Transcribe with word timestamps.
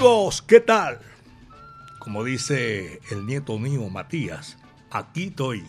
Amigos, 0.00 0.40
¿qué 0.40 0.60
tal? 0.60 0.98
Como 1.98 2.24
dice 2.24 3.02
el 3.10 3.26
nieto 3.26 3.58
mío 3.58 3.86
Matías, 3.90 4.56
aquí 4.90 5.24
estoy. 5.24 5.62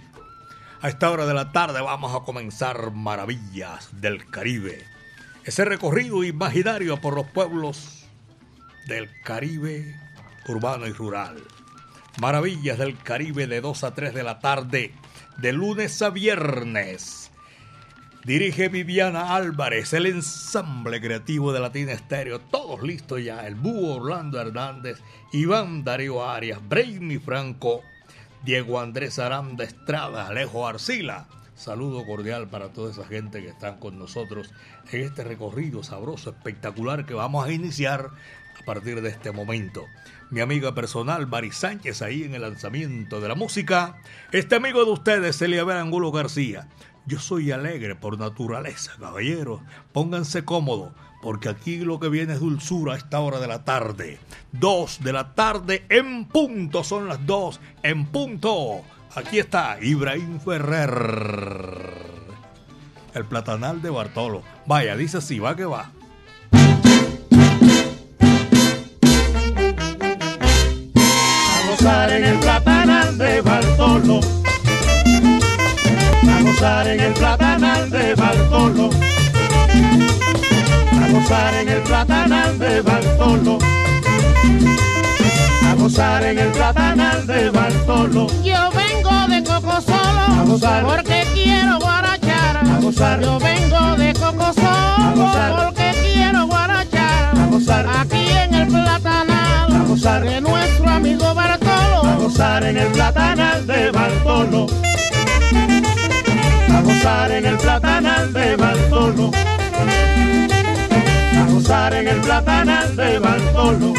A 0.79 0.87
esta 0.87 1.11
hora 1.11 1.25
de 1.25 1.33
la 1.33 1.51
tarde 1.51 1.81
vamos 1.81 2.15
a 2.15 2.23
comenzar 2.23 2.91
Maravillas 2.91 3.89
del 3.99 4.25
Caribe. 4.29 4.85
Ese 5.43 5.65
recorrido 5.65 6.23
imaginario 6.23 7.01
por 7.01 7.13
los 7.13 7.27
pueblos 7.27 8.05
del 8.87 9.09
Caribe 9.21 9.99
urbano 10.47 10.87
y 10.87 10.93
rural. 10.93 11.43
Maravillas 12.21 12.77
del 12.77 12.97
Caribe 12.97 13.47
de 13.47 13.59
2 13.59 13.83
a 13.83 13.93
3 13.93 14.13
de 14.13 14.23
la 14.23 14.39
tarde, 14.39 14.93
de 15.39 15.51
lunes 15.51 16.01
a 16.01 16.09
viernes 16.09 17.20
Dirige 18.23 18.69
Viviana 18.69 19.35
Álvarez, 19.35 19.93
el 19.93 20.05
ensamble 20.05 21.01
creativo 21.01 21.51
de 21.53 21.59
Latina 21.59 21.91
Estéreo. 21.93 22.39
Todos 22.39 22.83
listos 22.83 23.23
ya. 23.23 23.47
El 23.47 23.55
búho 23.55 23.95
Orlando 23.95 24.39
Hernández, 24.39 25.01
Iván 25.33 25.83
Darío 25.83 26.23
Arias, 26.23 26.59
Brainy 26.69 27.17
Franco, 27.17 27.81
Diego 28.43 28.79
Andrés 28.79 29.17
Aranda 29.17 29.63
Estrada, 29.63 30.27
Alejo 30.27 30.67
Arcila. 30.67 31.25
Saludo 31.55 32.05
cordial 32.05 32.47
para 32.47 32.69
toda 32.69 32.91
esa 32.91 33.05
gente 33.07 33.41
que 33.41 33.49
están 33.49 33.77
con 33.77 33.97
nosotros 33.97 34.51
en 34.91 35.01
este 35.01 35.23
recorrido 35.23 35.81
sabroso, 35.81 36.29
espectacular 36.29 37.07
que 37.07 37.15
vamos 37.15 37.43
a 37.47 37.51
iniciar 37.51 38.11
a 38.59 38.65
partir 38.65 39.01
de 39.01 39.09
este 39.09 39.31
momento. 39.31 39.85
Mi 40.29 40.41
amiga 40.41 40.75
personal, 40.75 41.25
Mari 41.25 41.51
Sánchez, 41.51 42.03
ahí 42.03 42.23
en 42.23 42.35
el 42.35 42.41
lanzamiento 42.43 43.19
de 43.19 43.27
la 43.27 43.35
música. 43.35 43.97
Este 44.31 44.55
amigo 44.55 44.85
de 44.85 44.91
ustedes, 44.91 45.41
Eliabel 45.41 45.77
Angulo 45.77 46.11
García. 46.11 46.67
Yo 47.05 47.19
soy 47.19 47.51
alegre 47.51 47.95
por 47.95 48.19
naturaleza, 48.19 48.93
caballeros. 48.99 49.61
Pónganse 49.91 50.45
cómodos, 50.45 50.93
porque 51.21 51.49
aquí 51.49 51.77
lo 51.77 51.99
que 51.99 52.09
viene 52.09 52.33
es 52.33 52.39
dulzura 52.39 52.93
a 52.93 52.97
esta 52.97 53.19
hora 53.19 53.39
de 53.39 53.47
la 53.47 53.63
tarde. 53.63 54.19
Dos 54.51 55.03
de 55.03 55.13
la 55.13 55.33
tarde 55.33 55.85
en 55.89 56.25
punto, 56.25 56.83
son 56.83 57.07
las 57.07 57.25
dos 57.25 57.59
en 57.83 58.05
punto. 58.05 58.81
Aquí 59.15 59.39
está 59.39 59.77
Ibrahim 59.81 60.39
Ferrer. 60.39 61.91
El 63.13 63.25
platanal 63.25 63.81
de 63.81 63.89
Bartolo. 63.89 64.43
Vaya, 64.65 64.95
dice 64.95 65.17
así, 65.17 65.39
va 65.39 65.55
que 65.55 65.65
va. 65.65 65.91
Gozar 81.31 81.53
en 81.53 81.69
el 81.69 81.81
platanal 81.83 82.59
de 82.59 82.81
Bartolo, 82.81 83.57
a 85.65 85.75
gozar 85.75 86.23
en 86.23 86.39
el 86.39 86.49
platanal 86.49 87.25
de 87.25 87.49
Bartolo. 87.49 88.27
Yo 88.43 88.69
vengo 88.71 89.27
de 89.29 89.41
Coco 89.41 89.79
Solo, 89.79 90.41
a 90.41 90.43
gozar, 90.45 90.83
porque 90.83 91.25
quiero 91.33 91.79
guarachar, 91.79 92.57
a 92.57 92.79
gozar. 92.81 93.21
Yo 93.21 93.39
vengo 93.39 93.95
de 93.95 94.13
Coco 94.13 94.51
Solo, 94.53 95.31
porque 95.63 95.93
quiero 96.03 96.47
guarachar, 96.47 97.39
a 97.39 97.45
gozar. 97.45 97.87
Aquí 98.01 98.27
en 98.27 98.53
el 98.53 98.67
platanal, 98.67 99.73
a 99.73 99.85
gozar. 99.87 100.23
de 100.25 100.41
nuestro 100.41 100.89
amigo 100.89 101.33
Bartolo, 101.33 102.09
a 102.09 102.15
gozar 102.15 102.63
en 102.65 102.77
el 102.77 102.87
platanal 102.87 103.65
de 103.65 103.91
Bartolo 103.91 104.67
a 106.73 106.81
gozar 106.81 107.31
en 107.31 107.45
el 107.45 107.57
platanal 107.57 108.33
de 108.33 108.55
Bartolo, 108.55 109.31
gozar 111.71 111.93
en 111.93 112.07
el 112.09 112.19
platanal 112.19 112.95
de 112.97 113.19
Bartolo, 113.19 113.93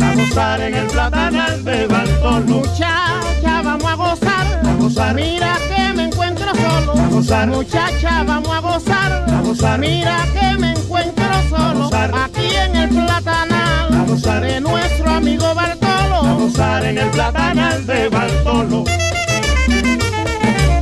a 0.00 0.14
gozar 0.14 0.60
en 0.60 0.74
el 0.74 0.86
platanal 0.86 1.64
de 1.64 1.86
Bartolo. 1.88 2.60
Muchacha, 2.60 3.62
vamos 3.64 3.84
a 3.84 3.94
gozar, 3.96 4.62
a 4.64 4.74
gozar. 4.78 5.14
Mira 5.16 5.56
que 5.68 5.92
me 5.96 6.04
encuentro 6.04 6.46
solo, 6.54 6.92
a 6.92 7.08
gozar. 7.08 7.48
Muchacha, 7.48 8.22
vamos 8.22 8.50
a 8.50 8.60
gozar, 8.60 9.26
a 9.28 9.40
gozar. 9.40 9.80
Mira 9.80 10.18
que 10.32 10.58
me 10.60 10.70
encuentro 10.74 11.26
solo, 11.48 11.90
aquí 11.92 12.54
en 12.54 12.76
el 12.76 12.88
platanal, 12.90 13.94
a 13.94 14.04
gozar. 14.06 14.42
de 14.42 14.60
nuestro 14.60 15.10
amigo 15.10 15.54
Bartolo, 15.56 16.20
a 16.20 16.34
gozar 16.34 16.84
en 16.84 16.98
el 16.98 17.10
platanal 17.10 17.84
de 17.84 18.08
Bartolo 18.08 18.84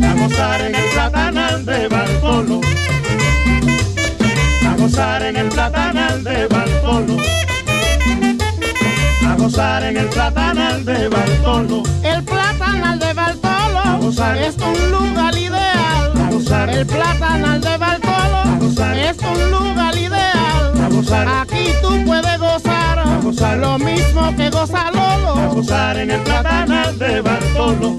a 0.04 0.14
gozar 0.14 0.60
en 0.60 0.74
el 0.74 0.84
platanal 0.90 1.64
de 1.64 1.88
Bartolo, 1.88 2.60
gozar 4.92 5.22
en 5.22 5.36
el 5.36 5.48
platanal 5.48 6.22
de 6.22 6.46
Bartolo, 6.48 7.16
a 9.26 9.34
gozar 9.36 9.84
en 9.84 9.96
el 9.96 10.06
platanal 10.08 10.84
de 10.84 11.08
Bartolo, 11.08 11.82
el 12.02 12.22
platanal 12.24 12.98
de 12.98 13.12
Bartolo, 13.14 13.78
a 13.78 13.96
gozar. 13.96 14.36
es 14.36 14.54
un 14.58 14.90
lugar 14.90 15.34
ideal, 15.38 16.12
a 16.14 16.30
gozar. 16.30 16.68
el 16.68 16.86
platanal 16.86 17.60
de 17.62 17.76
Bartolo, 17.78 18.36
a 18.36 18.58
gozar. 18.60 18.98
es 18.98 19.16
un 19.18 19.50
lugar 19.50 19.96
ideal, 19.96 20.82
a 20.84 20.88
gozar. 20.88 21.26
aquí 21.40 21.70
tú 21.80 22.04
puedes 22.04 22.38
gozar, 22.38 22.98
a 22.98 23.18
gozar. 23.22 23.56
lo 23.56 23.78
mismo 23.78 24.36
que 24.36 24.50
goza 24.50 24.90
Lolo, 24.90 25.38
a 25.38 25.46
gozar 25.46 25.96
en 25.96 26.10
el 26.10 26.20
platanal 26.20 26.98
de 26.98 27.20
Bartolo. 27.22 27.96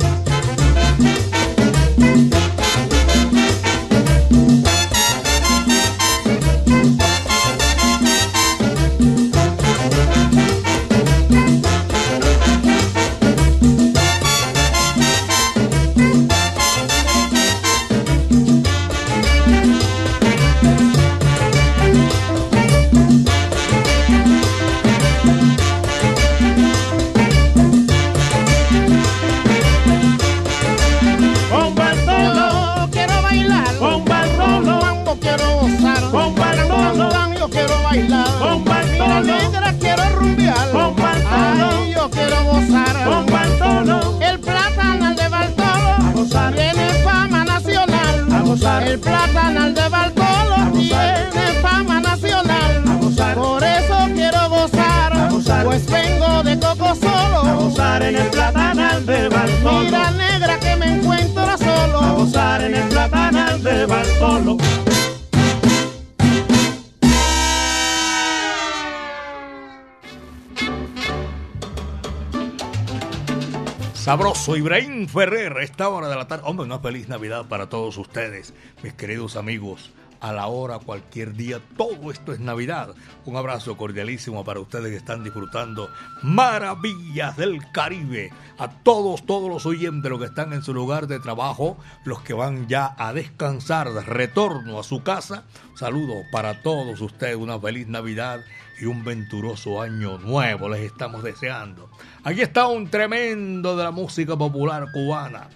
Sabroso 74.53 74.58
Ibrahim 74.58 75.08
Ferrer, 75.08 75.58
esta 75.61 75.90
hora 75.90 76.09
de 76.09 76.16
la 76.16 76.28
tarde. 76.28 76.44
Hombre, 76.46 76.66
una 76.66 76.78
feliz 76.78 77.08
Navidad 77.09 77.47
para 77.47 77.70
todos 77.70 77.97
ustedes, 77.97 78.53
mis 78.84 78.94
queridos 78.94 79.35
amigos, 79.35 79.91
a 80.20 80.32
la 80.32 80.46
hora, 80.46 80.78
cualquier 80.78 81.34
día. 81.34 81.59
Todo 81.76 82.11
esto 82.11 82.34
es 82.34 82.40
Navidad. 82.40 82.94
Un 83.26 83.35
abrazo 83.35 83.76
cordialísimo 83.78 84.46
para 84.46 84.59
ustedes 84.59 84.91
que 84.91 84.97
están 84.97 85.23
disfrutando 85.23 85.90
maravillas 86.22 87.35
del 87.35 87.61
Caribe. 87.72 88.32
A 88.59 88.70
todos, 88.70 89.26
todos 89.26 89.50
los 89.50 89.66
oyentes, 89.66 90.11
los 90.11 90.20
que 90.20 90.28
están 90.28 90.53
en 90.53 90.61
su 90.61 90.73
lugar 90.73 91.08
de 91.08 91.20
trabajo, 91.20 91.78
los 92.06 92.22
que 92.22 92.34
van 92.34 92.67
ya 92.67 92.94
a 92.97 93.11
descansar, 93.11 93.91
de 93.91 94.02
retorno 94.02 94.79
a 94.79 94.84
su 94.84 95.02
casa. 95.02 95.46
Saludos 95.76 96.26
para 96.32 96.61
todos 96.61 97.02
ustedes, 97.02 97.38
una 97.38 97.59
feliz 97.59 97.88
Navidad 97.88 98.41
y 98.79 98.85
un 98.85 99.03
venturoso 99.03 99.81
año 99.81 100.17
nuevo 100.17 100.70
les 100.70 100.81
estamos 100.81 101.23
deseando. 101.23 101.90
Aquí 102.23 102.41
está 102.41 102.67
un 102.67 102.90
tremendo 102.90 103.75
de 103.75 103.84
la 103.84 103.91
música 103.91 104.35
popular 104.35 104.85
cubana. 104.91 105.49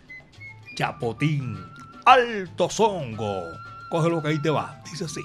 Chapotín, 0.76 1.58
Alto 2.06 2.70
Zongo 2.70 3.44
coge 3.90 4.10
lo 4.10 4.22
que 4.22 4.30
ahí 4.30 4.42
te 4.42 4.50
va. 4.50 4.82
Dice 4.86 5.06
así. 5.06 5.22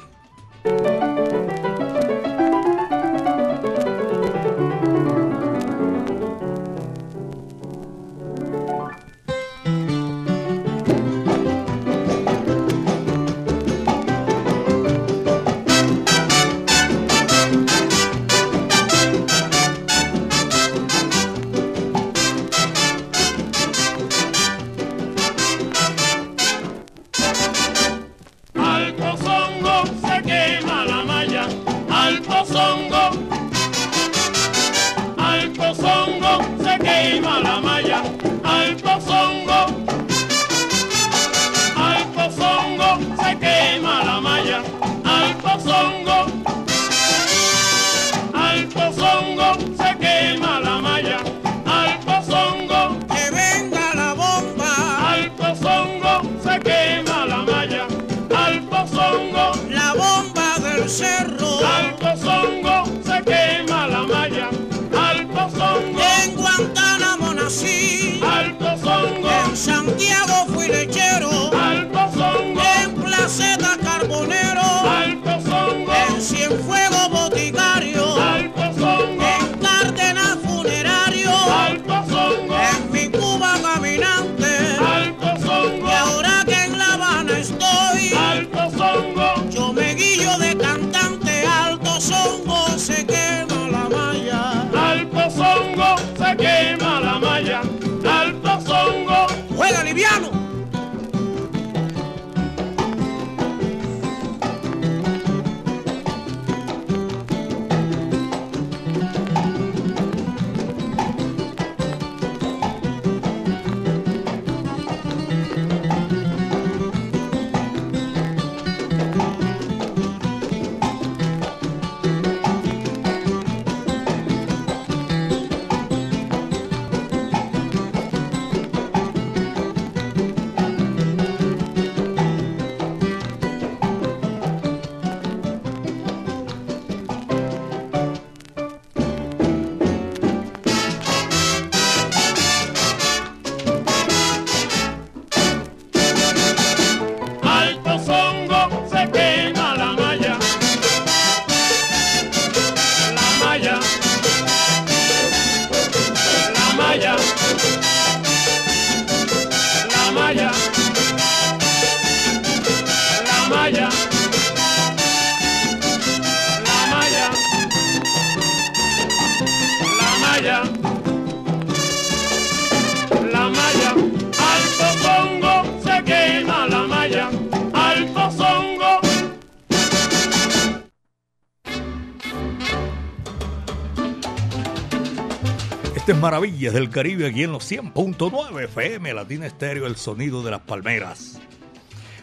Del 186.70 186.90
Caribe 186.90 187.26
aquí 187.26 187.42
en 187.42 187.50
los 187.50 187.68
100.9 187.70 188.64
FM 188.64 189.14
Latina 189.14 189.46
Estéreo, 189.46 189.84
el 189.84 189.96
sonido 189.96 190.44
de 190.44 190.52
las 190.52 190.60
palmeras. 190.60 191.40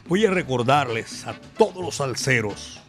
Voy 0.08 0.26
a 0.26 0.32
recordarles 0.32 1.28
a 1.28 1.34
todos 1.58 1.84
los 1.84 1.96
salseros 1.96 2.80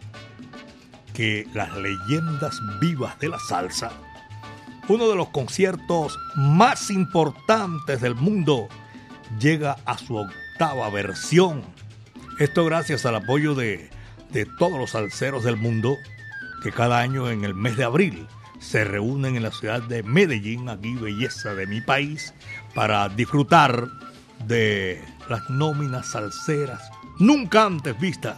que 1.12 1.48
las 1.52 1.76
leyendas 1.76 2.60
vivas 2.80 3.18
de 3.18 3.30
la 3.30 3.40
salsa, 3.40 3.90
uno 4.86 5.08
de 5.08 5.16
los 5.16 5.30
conciertos 5.30 6.16
más 6.36 6.88
importantes 6.88 8.00
del 8.00 8.14
mundo, 8.14 8.68
llega 9.40 9.76
a 9.86 9.98
su 9.98 10.16
octava 10.16 10.88
versión. 10.90 11.64
Esto 12.38 12.64
gracias 12.64 13.04
al 13.06 13.16
apoyo 13.16 13.56
de, 13.56 13.90
de 14.30 14.46
todos 14.46 14.78
los 14.78 14.90
salseros 14.90 15.42
del 15.42 15.56
mundo 15.56 15.96
que 16.62 16.70
cada 16.70 17.00
año 17.00 17.28
en 17.28 17.44
el 17.44 17.54
mes 17.54 17.76
de 17.76 17.82
abril 17.82 18.28
se 18.60 18.84
reúnen 18.84 19.36
en 19.36 19.42
la 19.42 19.50
ciudad 19.50 19.82
de 19.82 20.02
Medellín, 20.02 20.68
aquí 20.68 20.94
belleza 20.94 21.54
de 21.54 21.66
mi 21.66 21.80
país, 21.80 22.34
para 22.74 23.08
disfrutar 23.08 23.88
de 24.46 25.02
las 25.28 25.48
nóminas 25.48 26.10
salseras 26.10 26.80
nunca 27.18 27.64
antes 27.64 27.98
vistas 27.98 28.36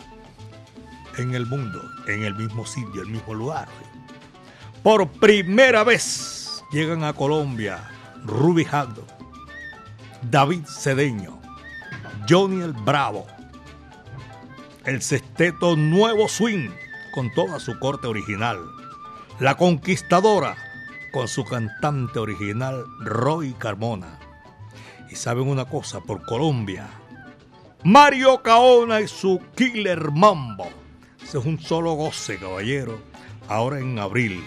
en 1.18 1.34
el 1.34 1.44
mundo, 1.46 1.82
en 2.06 2.22
el 2.22 2.34
mismo 2.34 2.64
sitio, 2.64 3.02
el 3.02 3.08
mismo 3.08 3.34
lugar. 3.34 3.68
Por 4.82 5.08
primera 5.08 5.84
vez 5.84 6.62
llegan 6.72 7.04
a 7.04 7.12
Colombia 7.12 7.78
Ruby 8.24 8.64
Jando, 8.64 9.06
David 10.30 10.64
Cedeño, 10.66 11.40
Johnny 12.28 12.62
el 12.62 12.72
Bravo, 12.72 13.26
el 14.84 15.02
sexteto 15.02 15.76
Nuevo 15.76 16.28
Swing 16.28 16.70
con 17.12 17.30
toda 17.34 17.60
su 17.60 17.78
corte 17.78 18.06
original 18.06 18.58
la 19.42 19.56
Conquistadora, 19.56 20.56
con 21.10 21.26
su 21.26 21.44
cantante 21.44 22.20
original 22.20 22.84
Roy 23.00 23.54
Carmona. 23.54 24.20
Y 25.10 25.16
saben 25.16 25.48
una 25.48 25.64
cosa, 25.64 26.00
por 26.00 26.24
Colombia, 26.24 26.88
Mario 27.82 28.40
Caona 28.44 29.00
y 29.00 29.08
su 29.08 29.40
Killer 29.56 30.12
Mambo. 30.12 30.68
Ese 31.20 31.38
es 31.38 31.44
un 31.44 31.58
solo 31.58 31.94
goce, 31.94 32.38
caballero. 32.38 33.02
Ahora 33.48 33.80
en 33.80 33.98
abril. 33.98 34.44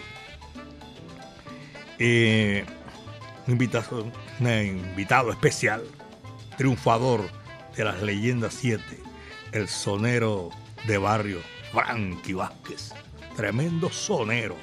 Eh, 2.00 2.66
invitado, 3.48 4.10
un 4.40 4.48
invitado 4.50 5.30
especial, 5.30 5.84
triunfador 6.58 7.30
de 7.76 7.84
las 7.84 8.02
leyendas 8.02 8.54
7, 8.54 8.82
el 9.52 9.68
sonero 9.68 10.52
de 10.88 10.98
barrio, 10.98 11.42
Frankie 11.74 12.34
Vázquez. 12.34 12.94
Tremendo 13.36 13.90
sonero. 13.90 14.56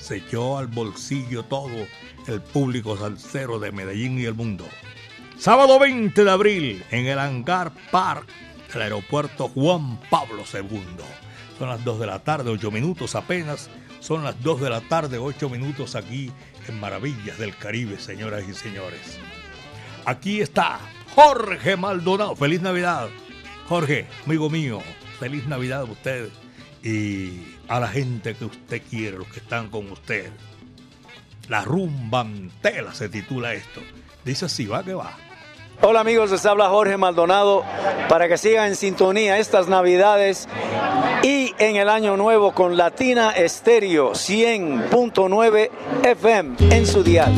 Se 0.00 0.16
echó 0.16 0.58
al 0.58 0.66
bolsillo 0.66 1.44
todo 1.44 1.86
el 2.26 2.40
público 2.40 2.96
salsero 2.96 3.58
de 3.58 3.70
Medellín 3.70 4.18
y 4.18 4.24
el 4.24 4.34
mundo. 4.34 4.66
Sábado 5.38 5.78
20 5.78 6.24
de 6.24 6.30
abril 6.30 6.84
en 6.90 7.06
el 7.06 7.18
Hangar 7.18 7.72
Park 7.90 8.26
del 8.72 8.82
aeropuerto 8.82 9.48
Juan 9.48 10.00
Pablo 10.10 10.42
II. 10.52 10.80
Son 11.58 11.68
las 11.68 11.84
2 11.84 12.00
de 12.00 12.06
la 12.06 12.18
tarde, 12.20 12.50
8 12.50 12.70
minutos 12.70 13.14
apenas. 13.14 13.68
Son 14.00 14.24
las 14.24 14.42
2 14.42 14.60
de 14.62 14.70
la 14.70 14.80
tarde, 14.80 15.18
8 15.18 15.48
minutos 15.50 15.94
aquí 15.94 16.32
en 16.66 16.80
Maravillas 16.80 17.38
del 17.38 17.56
Caribe, 17.56 17.98
señoras 17.98 18.44
y 18.48 18.54
señores. 18.54 19.18
Aquí 20.06 20.40
está 20.40 20.80
Jorge 21.14 21.76
Maldonado. 21.76 22.34
Feliz 22.34 22.62
Navidad. 22.62 23.08
Jorge, 23.68 24.08
amigo 24.26 24.50
mío, 24.50 24.80
feliz 25.18 25.46
Navidad 25.46 25.82
a 25.82 25.84
usted 25.84 26.28
y 26.82 27.42
a 27.70 27.78
la 27.78 27.86
gente 27.86 28.34
que 28.34 28.44
usted 28.44 28.82
quiere, 28.90 29.16
los 29.16 29.28
que 29.28 29.38
están 29.38 29.70
con 29.70 29.90
usted. 29.92 30.28
La 31.48 31.62
rumbantela 31.62 32.92
se 32.92 33.08
titula 33.08 33.54
esto. 33.54 33.80
Dice 34.24 34.46
así, 34.46 34.66
va 34.66 34.82
que 34.82 34.92
va. 34.92 35.16
Hola 35.80 36.00
amigos, 36.00 36.32
les 36.32 36.44
habla 36.44 36.68
Jorge 36.68 36.96
Maldonado 36.96 37.64
para 38.08 38.28
que 38.28 38.36
sigan 38.36 38.68
en 38.68 38.76
sintonía 38.76 39.38
estas 39.38 39.68
navidades 39.68 40.48
y 41.22 41.54
en 41.58 41.76
el 41.76 41.88
año 41.88 42.16
nuevo 42.16 42.52
con 42.52 42.76
Latina 42.76 43.30
Estéreo 43.30 44.12
100.9 44.12 45.70
FM 46.02 46.56
en 46.74 46.86
su 46.86 47.04
dial. 47.04 47.32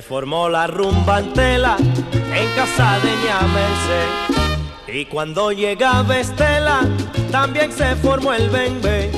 Se 0.00 0.06
formó 0.06 0.48
la 0.48 0.66
rumba 0.66 1.16
antela 1.16 1.76
en 1.78 2.48
casa 2.56 2.98
de 3.00 3.10
Ñamerse. 3.22 4.98
Y 4.98 5.04
cuando 5.04 5.52
llegaba 5.52 6.18
Estela, 6.18 6.88
también 7.30 7.70
se 7.70 7.94
formó 7.96 8.32
el 8.32 8.48
bembe. 8.48 9.10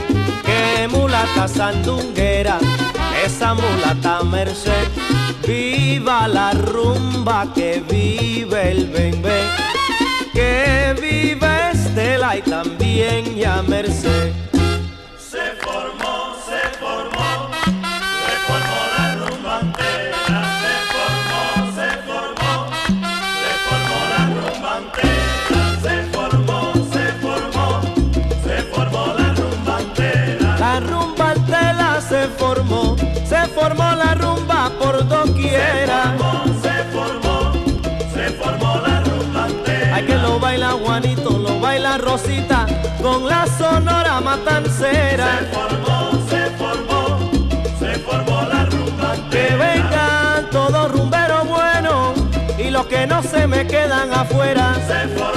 Que 0.45 0.89
mulata 0.89 1.47
sandunguera, 1.47 2.59
esa 3.25 3.55
mulata 3.55 4.25
merced. 4.25 4.89
Viva 5.47 6.27
la 6.27 6.51
rumba, 6.51 7.47
que 7.55 7.81
vive 7.89 8.73
el 8.73 8.89
bembe. 8.89 9.41
Que 10.33 10.97
vive 11.01 11.71
Estela 11.71 12.39
y 12.39 12.43
también 12.43 13.37
Ñamerse. 13.37 14.52
Formó 33.55 33.95
la 33.95 34.15
rumba 34.15 34.71
por 34.79 35.07
doquiera. 35.07 36.15
Se 36.63 36.85
formó, 36.93 37.53
se 38.13 38.31
formó, 38.33 38.81
la 38.87 39.01
rumba 39.01 39.47
entera. 39.49 39.95
Hay 39.97 40.07
que 40.07 40.17
lo 40.17 40.39
baila 40.39 40.71
Juanito, 40.73 41.31
lo 41.39 41.61
baila 41.61 41.99
Rosita, 41.99 42.67
con 43.03 43.27
la 43.29 43.47
sonora 43.47 44.21
matancera. 44.21 45.39
Se 45.39 45.45
formó, 45.47 46.29
se 46.29 46.51
formó, 46.61 47.31
se 47.79 47.99
formó 48.01 48.43
la 48.43 48.65
rumba 48.67 49.15
entera. 49.15 49.49
Que 49.49 49.57
vengan 49.57 50.51
todos 50.51 50.93
rumberos 50.93 51.49
buenos 51.49 52.13
y 52.59 52.71
los 52.71 52.87
que 52.87 53.07
no 53.07 53.23
se 53.23 53.47
me 53.47 53.67
quedan 53.67 54.13
afuera. 54.13 54.75
Se 54.87 55.09
formó, 55.09 55.32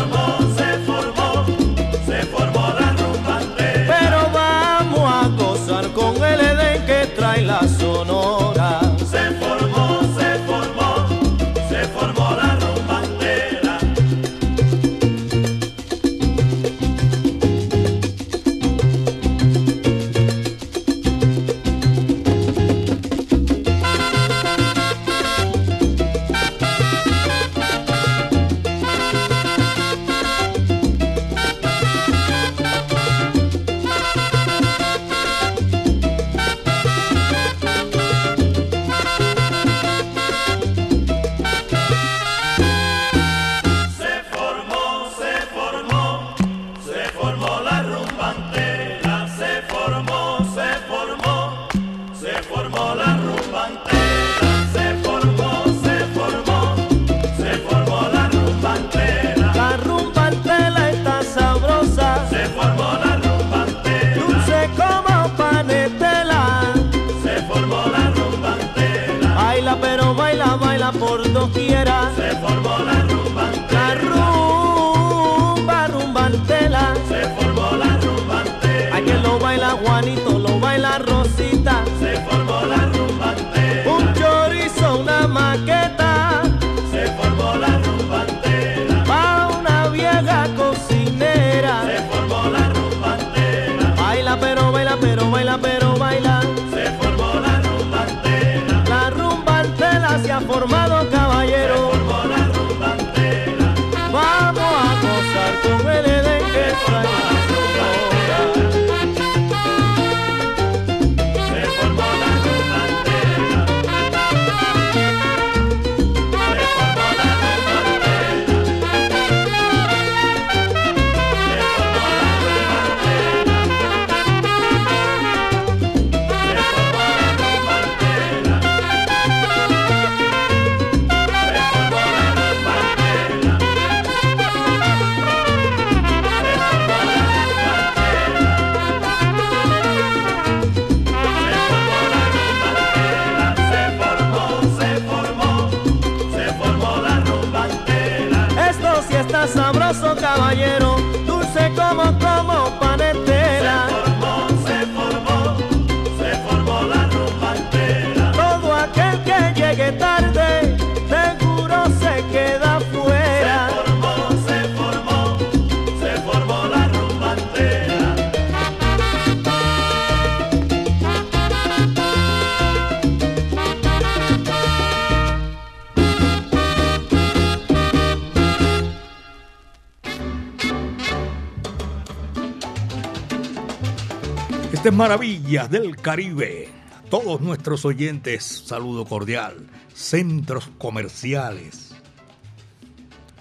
Maravillas 184.96 185.70
del 185.70 185.98
Caribe. 185.98 186.70
Todos 187.10 187.42
nuestros 187.42 187.84
oyentes, 187.84 188.64
saludo 188.66 189.04
cordial. 189.04 189.68
Centros 189.94 190.70
comerciales, 190.78 191.94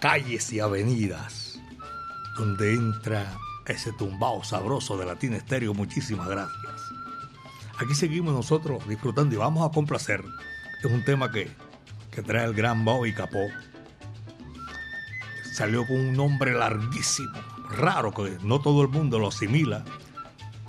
calles 0.00 0.52
y 0.52 0.58
avenidas, 0.58 1.60
donde 2.36 2.74
entra 2.74 3.38
ese 3.68 3.92
tumbao 3.92 4.42
sabroso 4.42 4.96
de 4.96 5.06
Latina 5.06 5.36
Estéreo. 5.36 5.74
Muchísimas 5.74 6.26
gracias. 6.26 6.82
Aquí 7.78 7.94
seguimos 7.94 8.34
nosotros 8.34 8.86
disfrutando 8.88 9.36
y 9.36 9.38
vamos 9.38 9.64
a 9.64 9.72
complacer. 9.72 10.24
Es 10.82 10.90
un 10.90 11.04
tema 11.04 11.30
que, 11.30 11.52
que 12.10 12.22
trae 12.22 12.46
el 12.46 12.54
gran 12.54 12.84
Bobby 12.84 13.14
Capó. 13.14 13.46
Salió 15.52 15.86
con 15.86 16.00
un 16.00 16.14
nombre 16.14 16.52
larguísimo, 16.52 17.38
raro, 17.70 18.12
que 18.12 18.38
no 18.42 18.60
todo 18.60 18.82
el 18.82 18.88
mundo 18.88 19.20
lo 19.20 19.28
asimila 19.28 19.84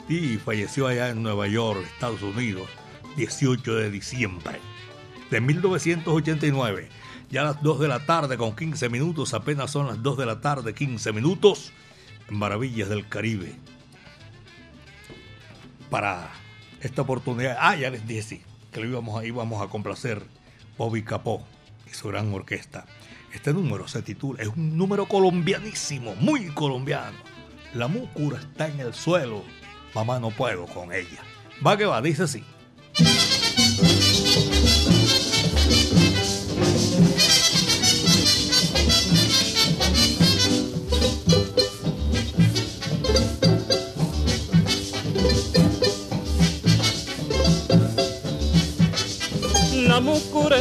y 0.08 0.36
falleció 0.36 0.86
allá 0.86 1.08
en 1.10 1.22
Nueva 1.22 1.46
York, 1.46 1.80
Estados 1.94 2.22
Unidos, 2.22 2.68
18 3.16 3.74
de 3.76 3.90
diciembre 3.90 4.60
de 5.32 5.40
1989 5.40 6.90
ya 7.32 7.40
a 7.40 7.44
las 7.44 7.62
2 7.62 7.80
de 7.80 7.88
la 7.88 8.04
tarde 8.04 8.36
con 8.36 8.54
15 8.54 8.90
minutos, 8.90 9.32
apenas 9.32 9.70
son 9.70 9.86
las 9.86 10.02
2 10.02 10.18
de 10.18 10.26
la 10.26 10.42
tarde, 10.42 10.74
15 10.74 11.12
minutos, 11.14 11.72
en 12.28 12.36
Maravillas 12.36 12.90
del 12.90 13.08
Caribe. 13.08 13.54
Para 15.88 16.30
esta 16.82 17.00
oportunidad, 17.00 17.56
ah, 17.58 17.74
ya 17.74 17.88
les 17.88 18.06
dije 18.06 18.22
sí, 18.22 18.42
que 18.70 18.80
lo 18.80 18.86
íbamos, 18.86 19.24
íbamos 19.24 19.62
a 19.62 19.68
complacer 19.68 20.22
Bobby 20.76 21.02
Capó 21.02 21.42
y 21.90 21.94
su 21.94 22.08
gran 22.08 22.32
orquesta. 22.34 22.84
Este 23.32 23.54
número 23.54 23.88
se 23.88 24.02
titula, 24.02 24.42
es 24.42 24.48
un 24.48 24.76
número 24.76 25.06
colombianísimo, 25.06 26.14
muy 26.16 26.48
colombiano. 26.48 27.16
La 27.72 27.88
múcura 27.88 28.40
está 28.40 28.68
en 28.68 28.78
el 28.80 28.92
suelo, 28.92 29.42
mamá 29.94 30.20
no 30.20 30.30
puedo 30.32 30.66
con 30.66 30.92
ella. 30.92 31.22
Va 31.66 31.78
que 31.78 31.86
va, 31.86 32.02
dice 32.02 32.24
así. 32.24 32.44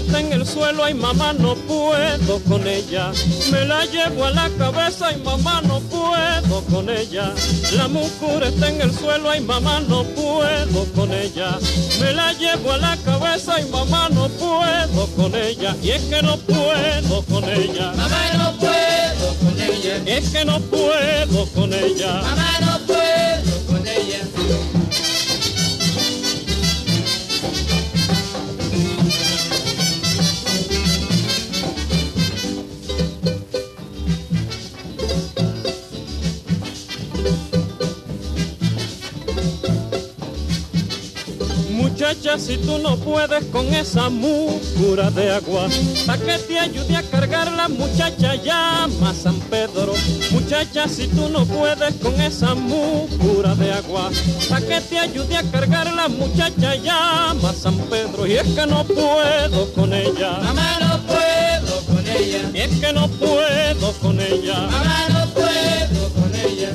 Está 0.01 0.19
en 0.19 0.33
el 0.33 0.45
suelo, 0.45 0.83
ay 0.83 0.93
mamá 0.93 1.33
no 1.33 1.55
puedo 1.55 2.39
con 2.47 2.67
ella. 2.67 3.11
Me 3.51 3.65
la 3.65 3.85
llevo 3.85 4.25
a 4.25 4.31
la 4.31 4.49
cabeza, 4.57 5.07
ay 5.07 5.21
mamá 5.23 5.61
no 5.61 5.79
puedo 5.79 6.61
con 6.65 6.89
ella. 6.89 7.33
La 7.73 7.87
mucura 7.87 8.47
está 8.47 8.69
en 8.69 8.81
el 8.81 8.93
suelo, 8.93 9.29
ay 9.29 9.41
mamá 9.41 9.81
no 9.87 10.03
puedo 10.03 10.85
con 10.95 11.11
ella. 11.11 11.57
Me 11.99 12.13
la 12.13 12.33
llevo 12.33 12.71
a 12.73 12.77
la 12.77 12.97
cabeza, 12.97 13.55
ay 13.55 13.65
mamá 13.71 14.09
no 14.09 14.27
puedo 14.29 15.07
con 15.15 15.35
ella. 15.35 15.75
Y 15.81 15.91
es 15.91 16.01
que 16.03 16.21
no 16.21 16.37
puedo 16.37 17.21
con 17.23 17.43
ella. 17.45 17.93
Mamá 17.95 18.23
no 18.37 18.57
puedo 18.57 19.35
con 19.43 19.59
ella. 19.59 19.95
Es 20.05 20.29
que 20.29 20.45
no 20.45 20.59
puedo 20.59 21.45
con 21.47 21.73
ella. 21.73 22.21
Mamá 22.21 22.59
no 22.61 22.79
puedo 22.85 23.00
Muchacha, 42.21 42.38
si 42.38 42.57
tú 42.57 42.77
no 42.77 42.97
puedes 42.97 43.45
con 43.45 43.73
esa 43.73 44.07
mucura 44.12 45.10
de 45.10 45.31
agua, 45.31 45.67
para 46.05 46.23
que 46.23 46.38
te 46.38 46.60
ayude 46.60 46.95
a 46.95 47.01
cargar 47.01 47.51
la 47.51 47.67
muchacha 47.67 48.36
llama 48.36 49.10
a 49.10 49.13
San 49.15 49.39
Pedro. 49.49 49.91
Muchacha, 50.29 50.88
si 50.88 51.07
tú 51.07 51.29
no 51.29 51.47
puedes 51.47 51.95
con 51.95 52.21
esa 52.21 52.53
mucura 52.53 53.55
de 53.55 53.73
agua, 53.73 54.12
para 54.49 54.67
que 54.67 54.81
te 54.81 54.99
ayude 54.99 55.36
a 55.36 55.41
cargar 55.49 55.91
la 55.95 56.10
muchacha 56.10 56.75
llama 56.75 57.49
a 57.49 57.53
San 57.53 57.79
Pedro. 57.89 58.27
Y 58.27 58.34
es 58.34 58.47
que 58.49 58.67
no 58.67 58.84
puedo 58.84 59.73
con 59.73 59.91
ella. 59.91 60.38
Mamá, 60.43 60.77
no 60.79 60.99
puedo 61.07 61.81
con 61.88 62.07
ella. 62.07 62.51
Y 62.53 62.60
es 62.60 62.79
que 62.79 62.93
no 62.93 63.07
puedo 63.07 63.93
con 63.93 64.21
ella. 64.21 64.67
Mamá, 64.69 65.07
no 65.10 65.25
puedo 65.34 66.10
con 66.13 66.36
ella. 66.36 66.69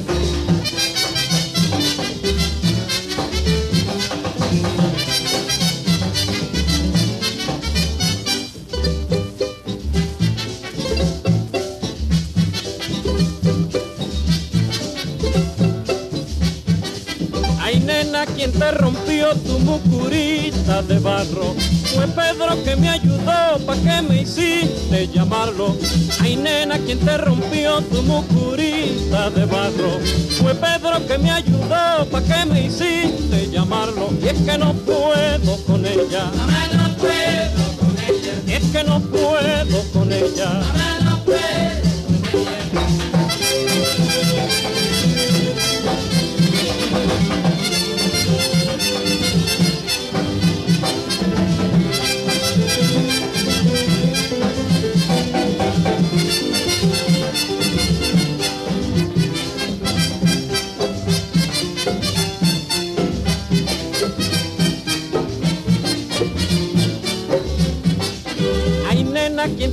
Quien 18.35 18.53
te 18.53 18.71
rompió 18.73 19.35
tu 19.37 19.59
mucurita 19.61 20.83
de 20.83 20.99
barro. 20.99 21.55
Fue 21.95 22.07
Pedro 22.09 22.63
que 22.65 22.77
me 22.77 22.89
ayudó, 22.89 23.59
pa' 23.67 23.77
que 23.77 24.03
me 24.03 24.23
hiciste 24.23 25.09
llamarlo. 25.13 25.77
Ay 26.21 26.37
nena, 26.37 26.79
quien 26.79 26.99
te 26.99 27.17
rompió 27.19 27.81
tu 27.83 28.03
mucurita 28.03 29.31
de 29.31 29.45
barro. 29.47 29.99
Fue 30.41 30.55
Pedro 30.55 31.07
que 31.07 31.19
me 31.19 31.31
ayudó, 31.31 32.07
pa' 32.11 32.23
que 32.23 32.45
me 32.47 32.67
hiciste 32.67 33.51
llamarlo. 33.51 34.11
Y 34.23 34.29
es 34.29 34.39
que 34.41 34.59
no 34.59 34.73
puedo 34.73 35.57
con 35.67 35.87
ella. 35.87 36.31
Mamá, 36.37 36.69
no 36.73 36.97
puedo 36.97 37.77
con 37.79 37.97
ella. 37.99 38.33
Y 38.47 38.53
es 38.53 38.65
que 38.73 38.85
no 38.85 39.01
puedo 39.01 39.83
con 39.93 40.13
ella. 40.13 40.49
Mamá, 40.49 40.99
no 41.05 41.25
puedo 41.25 41.41
con 42.33 42.41
ella. 42.43 43.06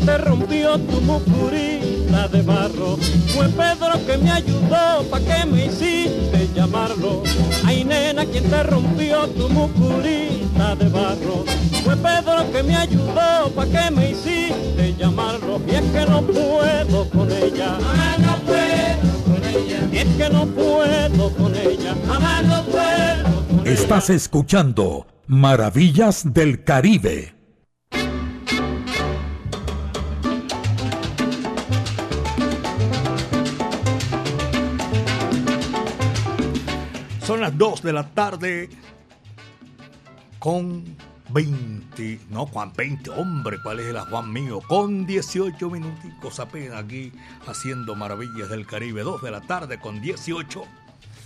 Te 0.05 0.17
rompió 0.17 0.77
tu 0.79 1.01
mucurita 1.01 2.27
de 2.27 2.41
barro. 2.41 2.97
Fue 3.27 3.47
Pedro 3.49 4.05
que 4.05 4.17
me 4.17 4.31
ayudó 4.31 5.03
pa' 5.09 5.19
que 5.19 5.45
me 5.45 5.65
hiciste 5.65 6.49
llamarlo. 6.53 7.23
Ay 7.65 7.83
nena, 7.83 8.25
quien 8.25 8.49
te 8.49 8.63
rompió 8.63 9.27
tu 9.29 9.49
mucurita 9.49 10.75
de 10.75 10.89
barro. 10.89 11.45
Fue 11.83 11.95
Pedro 11.95 12.51
que 12.51 12.63
me 12.63 12.75
ayudó 12.75 13.49
pa' 13.55 13.65
que 13.65 13.91
me 13.91 14.11
hiciste 14.11 14.95
llamarlo. 14.97 15.61
Y 15.67 15.75
es 15.75 15.81
que 15.81 16.05
no 16.05 16.21
puedo 16.21 17.09
con 17.09 17.31
ella. 17.31 17.77
Mamá, 17.79 18.15
no 18.19 18.37
puedo 18.45 19.23
con 19.25 19.43
ella. 19.43 19.79
Y 19.91 19.97
es 19.97 20.15
que 20.17 20.29
no 20.29 20.45
puedo 20.47 21.29
con 21.35 21.55
ella. 21.55 21.95
Mamá, 22.07 22.41
no 22.41 22.63
puedo 22.63 23.47
con 23.47 23.67
ella. 23.67 23.71
Estás 23.71 24.09
escuchando 24.09 25.07
Maravillas 25.27 26.33
del 26.33 26.63
Caribe. 26.63 27.42
Son 37.33 37.41
las 37.41 37.57
2 37.57 37.81
de 37.81 37.93
la 37.93 38.07
tarde 38.09 38.69
con 40.37 40.83
20, 41.31 42.19
no 42.29 42.45
Juan 42.45 42.71
20, 42.77 43.09
hombre, 43.09 43.57
¿cuál 43.63 43.79
es 43.79 43.87
el 43.87 43.99
Juan 44.01 44.31
mío? 44.31 44.61
Con 44.67 45.07
18 45.07 45.67
minuticos 45.71 46.39
apenas 46.39 46.83
aquí 46.83 47.11
haciendo 47.47 47.95
maravillas 47.95 48.49
del 48.49 48.67
Caribe. 48.67 49.01
2 49.01 49.23
de 49.23 49.31
la 49.31 49.41
tarde 49.41 49.79
con 49.79 49.99
18. 49.99 50.63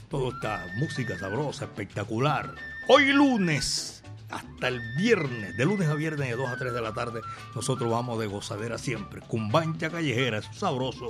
Toda 0.09 0.29
esta 0.29 0.65
música 0.77 1.19
sabrosa, 1.19 1.65
espectacular. 1.65 2.55
Hoy 2.87 3.11
lunes 3.11 4.01
hasta 4.29 4.69
el 4.69 4.79
viernes, 4.95 5.57
de 5.57 5.65
lunes 5.65 5.89
a 5.89 5.95
viernes 5.95 6.29
de 6.29 6.37
2 6.37 6.49
a 6.49 6.55
3 6.55 6.73
de 6.73 6.81
la 6.81 6.93
tarde, 6.93 7.19
nosotros 7.53 7.91
vamos 7.91 8.17
de 8.17 8.27
gozadera 8.27 8.77
siempre. 8.77 9.19
Cumbancha 9.19 9.89
callejera, 9.89 10.37
es 10.37 10.47
sabroso. 10.53 11.09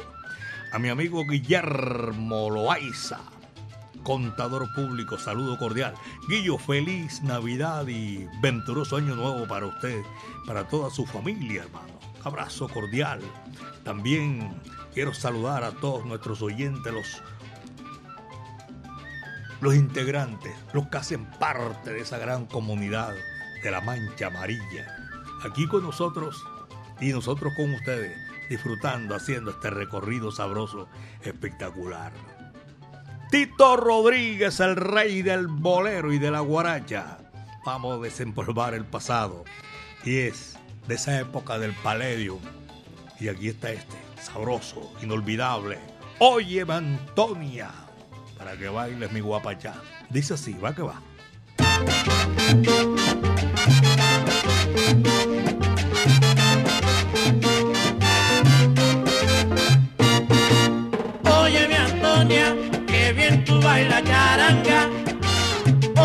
A 0.73 0.79
mi 0.79 0.89
amigo 0.89 1.23
Guillermo 1.23 2.49
Loaiza 2.49 3.36
contador 4.07 4.71
público, 4.73 5.19
saludo 5.19 5.57
cordial. 5.57 5.93
Guillo, 6.29 6.57
feliz 6.57 7.21
Navidad 7.23 7.85
y 7.89 8.25
venturoso 8.41 8.95
año 8.95 9.17
nuevo 9.17 9.45
para 9.49 9.65
usted, 9.65 10.01
para 10.45 10.65
toda 10.65 10.89
su 10.89 11.05
familia, 11.05 11.63
hermano. 11.63 11.99
Abrazo 12.23 12.69
cordial. 12.69 13.19
También 13.83 14.61
quiero 14.93 15.13
saludar 15.13 15.65
a 15.65 15.71
todos 15.71 16.05
nuestros 16.05 16.41
oyentes, 16.41 16.93
los, 16.93 17.21
los 19.59 19.75
integrantes, 19.75 20.55
los 20.71 20.87
que 20.87 20.97
hacen 20.99 21.25
parte 21.31 21.91
de 21.91 21.99
esa 21.99 22.17
gran 22.17 22.45
comunidad 22.45 23.13
de 23.61 23.71
la 23.71 23.81
Mancha 23.81 24.27
Amarilla. 24.27 24.87
Aquí 25.43 25.67
con 25.67 25.83
nosotros 25.83 26.41
y 27.01 27.11
nosotros 27.11 27.51
con 27.57 27.73
ustedes, 27.73 28.17
disfrutando, 28.49 29.15
haciendo 29.15 29.51
este 29.51 29.69
recorrido 29.69 30.31
sabroso, 30.31 30.87
espectacular. 31.23 32.13
Tito 33.29 33.75
Rodríguez, 33.75 34.61
el 34.61 34.77
rey 34.77 35.21
del 35.21 35.47
bolero 35.47 36.13
y 36.13 36.17
de 36.17 36.31
la 36.31 36.39
guaracha. 36.39 37.17
Vamos 37.65 37.99
a 37.99 38.01
desempolvar 38.01 38.73
el 38.73 38.85
pasado. 38.85 39.43
Y 40.05 40.19
es 40.19 40.57
de 40.87 40.95
esa 40.95 41.19
época 41.19 41.59
del 41.59 41.73
Palladium. 41.73 42.39
Y 43.19 43.27
aquí 43.27 43.49
está 43.49 43.71
este, 43.71 43.97
sabroso, 44.21 44.93
inolvidable. 45.03 45.77
Óyeme, 46.19 46.75
Antonia, 46.75 47.69
para 48.37 48.55
que 48.55 48.69
bailes 48.69 49.11
mi 49.11 49.19
guapachá. 49.19 49.73
Dice 50.09 50.35
así, 50.35 50.53
va 50.53 50.73
que 50.73 50.83
va. 50.83 51.01
Charanga. 64.37 64.89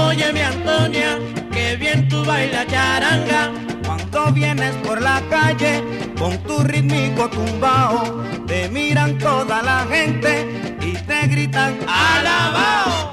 Oye 0.07 0.33
mi 0.33 0.41
Antonia, 0.41 1.19
qué 1.53 1.77
bien 1.77 2.09
tú 2.09 2.25
bailas 2.25 2.67
charanga. 2.67 3.53
Cuando 3.85 4.33
vienes 4.33 4.75
por 4.77 5.01
la 5.01 5.21
calle 5.29 5.83
con 6.19 6.39
tu 6.45 6.59
rítmico 6.65 7.29
tumbao, 7.29 8.25
te 8.47 8.69
miran 8.69 9.19
toda 9.19 9.63
la 9.63 9.87
gente 9.91 10.47
y 10.81 10.93
te 10.93 11.27
gritan 11.27 11.79
alabao. 11.87 13.11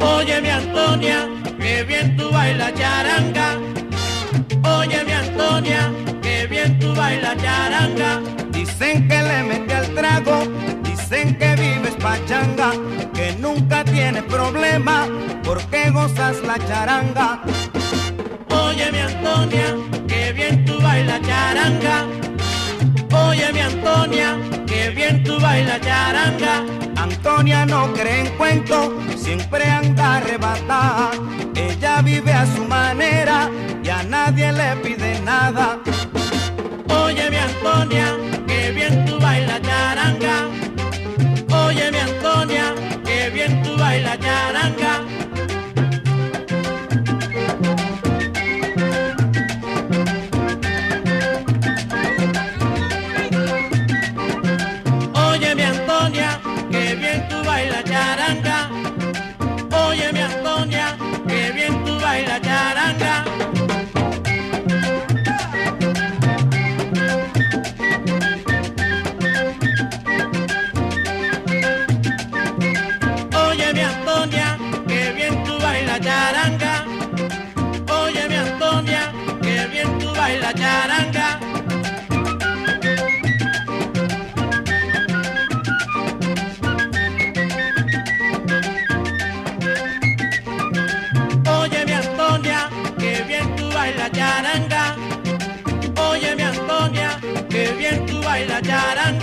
Oye 0.00 0.40
mi 0.40 0.48
Antonia, 0.48 1.28
qué 1.60 1.84
bien 1.84 2.16
tú 2.16 2.30
bailas 2.30 2.74
charanga. 2.74 3.58
Oye 4.78 5.04
mi 5.04 5.12
Antonia, 5.12 5.92
qué 6.22 6.46
bien 6.46 6.78
tú 6.80 6.94
bailas 6.94 7.36
charanga. 7.36 8.20
Dicen 8.50 9.08
que 9.08 9.22
le 9.22 9.42
mete 9.44 9.74
al 9.74 9.88
trago, 9.94 10.42
dicen 10.82 11.36
que 11.38 11.54
vives 11.56 11.91
pachanga, 12.02 12.72
que 13.14 13.36
nunca 13.38 13.84
tienes 13.84 14.24
problema 14.24 15.06
porque 15.44 15.90
gozas 15.90 16.36
la 16.42 16.58
charanga. 16.58 17.40
Oye 18.50 18.90
mi 18.92 18.98
Antonia, 18.98 19.76
qué 20.08 20.32
bien 20.32 20.64
tú 20.64 20.80
bailas 20.80 21.20
charanga. 21.22 22.06
Oye 23.26 23.52
mi 23.52 23.60
Antonia, 23.60 24.36
qué 24.66 24.90
bien 24.90 25.22
tú 25.22 25.38
bailas 25.40 25.80
charanga. 25.80 26.64
Antonia 26.96 27.64
no 27.66 27.92
cree 27.92 28.20
en 28.20 28.36
cuentos, 28.36 28.90
siempre 29.16 29.64
anda 29.64 30.16
arrebatada. 30.16 31.10
Ella 31.54 32.02
vive 32.02 32.32
a 32.32 32.46
su 32.46 32.64
manera 32.64 33.48
y 33.82 33.88
a 33.88 34.02
nadie 34.02 34.52
le 34.52 34.76
pide 34.82 35.20
nada. 35.20 35.78
Oye 36.88 37.30
mi 37.30 37.36
Antonia, 37.36 38.16
qué 38.48 38.72
bien 38.72 39.04
tú 39.06 39.18
bailas 39.20 39.62
charanga. 39.62 40.61
Bien 43.30 43.62
tú 43.62 43.76
bailas 43.76 44.18
charanga. 44.18 45.41
Charanga. 76.02 76.84
Oye 78.00 78.28
mi 78.28 78.36
Antonia, 78.36 79.12
qué 79.42 79.66
bien 79.72 79.98
tú 79.98 80.08
bailas 80.14 80.54
charanga. 80.54 81.38
Oye 91.58 91.84
mi 91.86 91.92
Antonia, 91.92 92.68
qué 92.98 93.24
bien 93.28 93.56
tú 93.56 93.70
bailas 93.72 94.10
charanga. 94.12 94.96
Oye 96.10 96.36
mi 96.36 96.42
Antonia, 96.42 97.10
qué 97.48 97.72
bien 97.78 98.06
tú 98.06 98.20
bailas 98.22 98.62
charanga. 98.62 99.21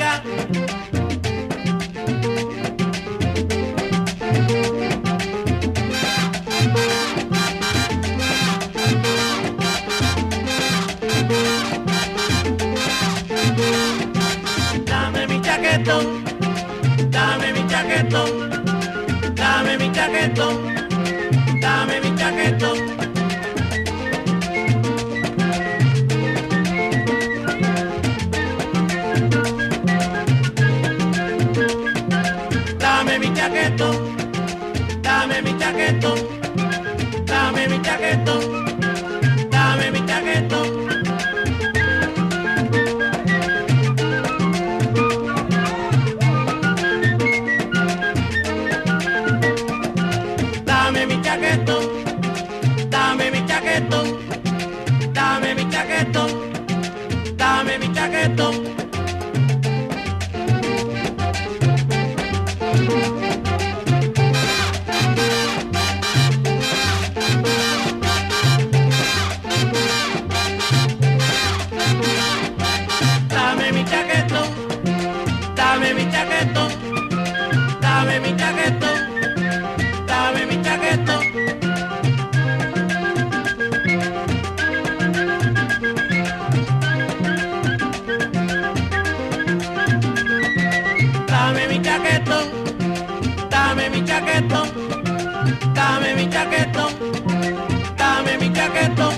Chaquetón, 20.00 20.56
dame 21.60 22.00
mi 22.00 22.16
chaquetón. 22.16 22.78
Dame 32.80 33.20
mi 33.20 33.34
chaquetón, 33.34 33.98
dame 35.02 35.42
mi 35.42 35.58
chaquetón, 35.60 36.20
dame 37.26 37.68
mi 37.68 37.82
chaquetón, 37.82 38.59
dame 93.90 94.02
mi 94.02 94.06
chaquetón, 94.06 94.70
dame 95.74 96.16
mi 96.16 96.30
chaquetón, 96.30 96.94
dame 97.98 98.38
mi 98.38 98.54
chaquetón. 98.54 99.14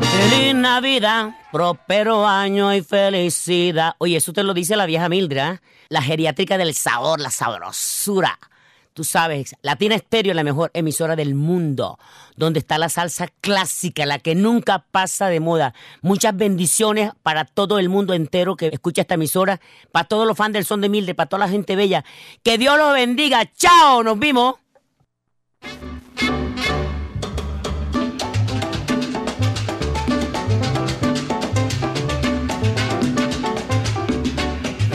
Feliz 0.00 0.54
Navidad, 0.54 1.30
próspero 1.52 2.26
año 2.26 2.74
y 2.74 2.82
felicidad. 2.82 3.94
Oye, 3.98 4.16
eso 4.16 4.32
te 4.32 4.42
lo 4.42 4.52
dice 4.52 4.76
la 4.76 4.86
vieja 4.86 5.08
Mildra, 5.08 5.62
la 5.88 6.02
geriátrica 6.02 6.58
del 6.58 6.74
sabor, 6.74 7.20
la 7.20 7.30
sabrosura. 7.30 8.38
Tú 8.94 9.02
sabes, 9.02 9.56
Latina 9.60 9.96
Estéreo 9.96 10.30
es 10.30 10.36
la 10.36 10.44
mejor 10.44 10.70
emisora 10.72 11.16
del 11.16 11.34
mundo, 11.34 11.98
donde 12.36 12.60
está 12.60 12.78
la 12.78 12.88
salsa 12.88 13.26
clásica, 13.40 14.06
la 14.06 14.20
que 14.20 14.36
nunca 14.36 14.86
pasa 14.88 15.26
de 15.26 15.40
moda. 15.40 15.74
Muchas 16.00 16.36
bendiciones 16.36 17.10
para 17.24 17.44
todo 17.44 17.80
el 17.80 17.88
mundo 17.88 18.14
entero 18.14 18.54
que 18.54 18.68
escucha 18.68 19.02
esta 19.02 19.14
emisora, 19.14 19.60
para 19.90 20.06
todos 20.06 20.28
los 20.28 20.36
fans 20.36 20.52
del 20.52 20.64
son 20.64 20.80
de 20.80 20.88
Mildred, 20.88 21.16
para 21.16 21.28
toda 21.28 21.44
la 21.44 21.50
gente 21.50 21.74
bella. 21.74 22.04
Que 22.44 22.56
Dios 22.56 22.78
los 22.78 22.92
bendiga. 22.92 23.50
Chao, 23.56 24.04
nos 24.04 24.16
vimos. 24.16 24.54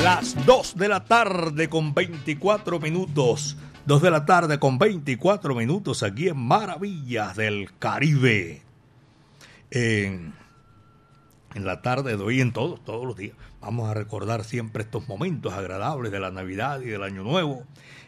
Las 0.02 0.46
2 0.46 0.78
de 0.78 0.88
la 0.88 1.04
tarde 1.04 1.68
con 1.68 1.94
24 1.94 2.80
minutos. 2.80 3.58
2 3.90 4.04
de 4.04 4.12
la 4.12 4.24
tarde 4.24 4.60
con 4.60 4.78
24 4.78 5.56
minutos 5.56 6.04
aquí 6.04 6.28
en 6.28 6.38
Maravillas 6.38 7.36
del 7.36 7.72
Caribe. 7.80 8.62
En, 9.72 10.36
en 11.56 11.66
la 11.66 11.82
tarde 11.82 12.16
de 12.16 12.24
hoy, 12.24 12.40
en 12.40 12.54
todos, 12.54 12.86
todos 12.86 13.04
los 13.08 13.18
días, 13.18 13.36
vamos 13.62 13.90
a 13.90 13.96
recordar 13.96 14.44
siempre 14.44 14.84
estos 14.84 15.08
momentos 15.08 15.54
agradables 15.54 16.12
de 16.12 16.20
la 16.20 16.30
Navidad 16.30 16.82
y 16.82 16.90
del 16.90 17.02
Año 17.02 17.24
Nuevo. 17.24 17.64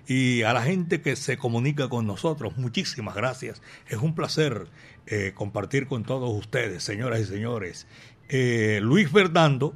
Y 0.05 0.43
a 0.43 0.53
la 0.53 0.61
gente 0.61 1.01
que 1.01 1.15
se 1.15 1.39
comunica 1.39 1.89
con 1.89 2.05
nosotros, 2.05 2.57
muchísimas 2.57 3.15
gracias. 3.15 3.63
Es 3.87 3.97
un 3.97 4.13
placer 4.13 4.67
eh, 5.07 5.31
compartir 5.33 5.87
con 5.87 6.03
todos 6.03 6.29
ustedes, 6.29 6.83
señoras 6.83 7.21
y 7.21 7.25
señores. 7.25 7.87
Eh, 8.29 8.81
Luis 8.83 9.09
Fernando, 9.09 9.73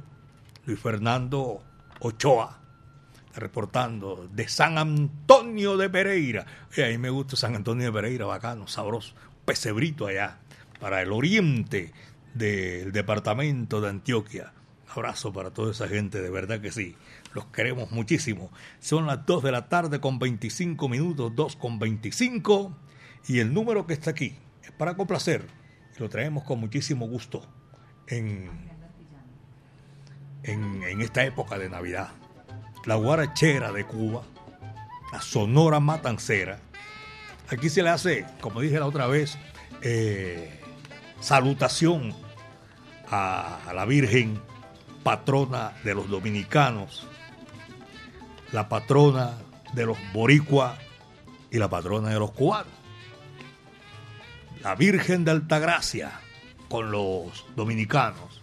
Luis 0.66 0.78
Fernando 0.78 1.64
Ochoa, 1.98 2.60
reportando 3.36 4.28
de 4.32 4.48
San 4.48 4.78
Antonio 4.78 5.76
de 5.76 5.88
Pereira. 5.88 6.46
Y 6.76 6.82
a 6.82 6.88
mí 6.88 6.98
me 6.98 7.10
gusta 7.10 7.36
San 7.36 7.54
Antonio 7.54 7.86
de 7.86 7.92
Pereira, 7.92 8.26
bacano, 8.26 8.66
sabroso. 8.66 9.14
Pesebrito 9.44 10.06
allá, 10.06 10.38
para 10.80 11.02
el 11.02 11.12
oriente 11.12 11.92
del 12.34 12.92
departamento 12.92 13.80
de 13.80 13.90
Antioquia. 13.90 14.52
Abrazo 14.88 15.32
para 15.32 15.50
toda 15.50 15.72
esa 15.72 15.88
gente, 15.88 16.20
de 16.20 16.30
verdad 16.30 16.60
que 16.60 16.72
sí. 16.72 16.96
Los 17.34 17.46
queremos 17.46 17.90
muchísimo. 17.90 18.50
Son 18.80 19.06
las 19.06 19.26
2 19.26 19.42
de 19.44 19.52
la 19.52 19.68
tarde 19.68 20.00
con 20.00 20.18
25 20.18 20.88
minutos, 20.88 21.32
2 21.34 21.56
con 21.56 21.78
25. 21.78 22.74
Y 23.28 23.40
el 23.40 23.52
número 23.52 23.86
que 23.86 23.92
está 23.92 24.10
aquí 24.10 24.36
es 24.62 24.72
para 24.72 24.96
complacer. 24.96 25.46
Y 25.96 26.00
lo 26.00 26.08
traemos 26.08 26.44
con 26.44 26.58
muchísimo 26.58 27.06
gusto 27.06 27.46
en, 28.06 28.50
en 30.42 31.00
esta 31.00 31.24
época 31.24 31.58
de 31.58 31.68
Navidad 31.68 32.10
la 32.86 32.94
guarachera 32.94 33.72
de 33.72 33.84
Cuba, 33.84 34.22
la 35.12 35.20
sonora 35.20 35.80
matancera. 35.80 36.60
Aquí 37.48 37.68
se 37.68 37.82
le 37.82 37.90
hace, 37.90 38.26
como 38.40 38.60
dije 38.60 38.78
la 38.78 38.86
otra 38.86 39.06
vez, 39.06 39.36
eh, 39.82 40.60
salutación 41.20 42.14
a, 43.10 43.58
a 43.68 43.74
la 43.74 43.84
Virgen, 43.84 44.40
patrona 45.02 45.72
de 45.84 45.94
los 45.94 46.08
dominicanos, 46.08 47.06
la 48.52 48.68
patrona 48.68 49.34
de 49.72 49.86
los 49.86 49.98
boricuas 50.12 50.78
y 51.50 51.58
la 51.58 51.68
patrona 51.68 52.10
de 52.10 52.18
los 52.18 52.30
cubanos. 52.32 52.72
La 54.62 54.74
Virgen 54.74 55.24
de 55.24 55.32
Altagracia 55.32 56.20
con 56.68 56.90
los 56.90 57.46
dominicanos, 57.54 58.42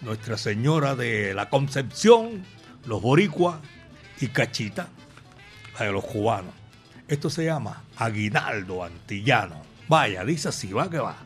Nuestra 0.00 0.38
Señora 0.38 0.94
de 0.96 1.34
la 1.34 1.50
Concepción 1.50 2.44
los 2.86 3.00
boricuas 3.02 3.58
y 4.20 4.28
cachita, 4.28 4.88
la 5.78 5.86
de 5.86 5.92
los 5.92 6.04
cubanos. 6.04 6.54
Esto 7.08 7.28
se 7.30 7.44
llama 7.44 7.82
aguinaldo 7.96 8.84
antillano. 8.84 9.62
Vaya, 9.88 10.24
dice 10.24 10.48
así, 10.48 10.72
va 10.72 10.88
que 10.88 10.98
va. 10.98 11.16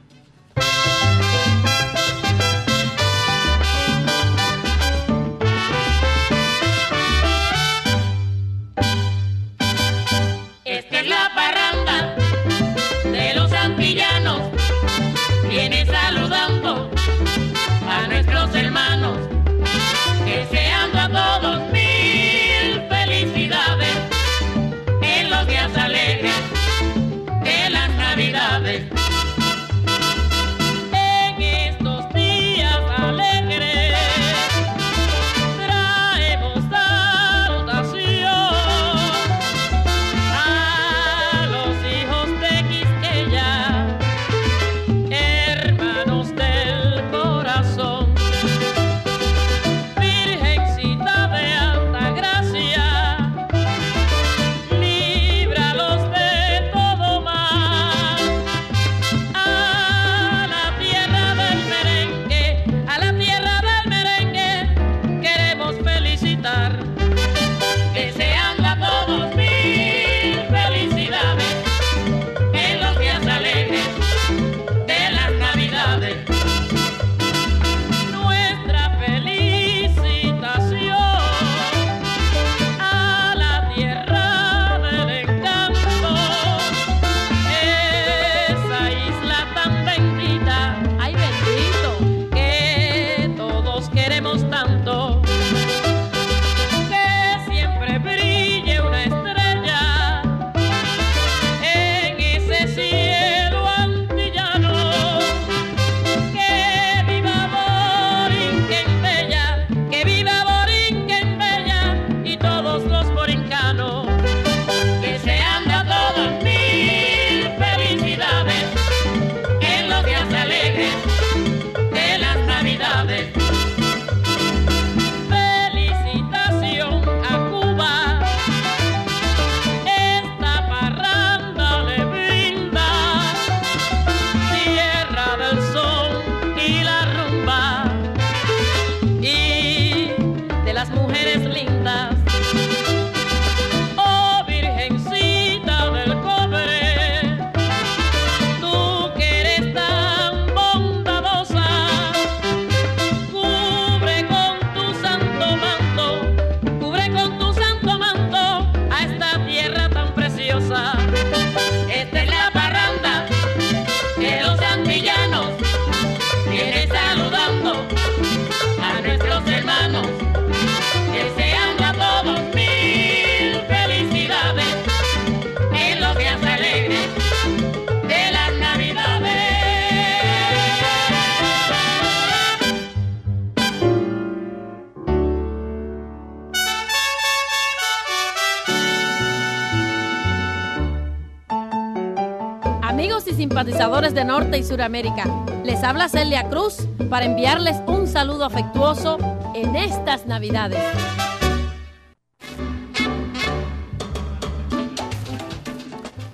Suramérica. 194.65 195.25
Les 195.63 195.83
habla 195.85 196.09
Celia 196.09 196.49
Cruz 196.49 196.89
para 197.11 197.27
enviarles 197.27 197.77
un 197.87 198.07
saludo 198.07 198.45
afectuoso 198.45 199.19
en 199.55 199.77
estas 199.77 200.27
Navidades. 200.27 200.83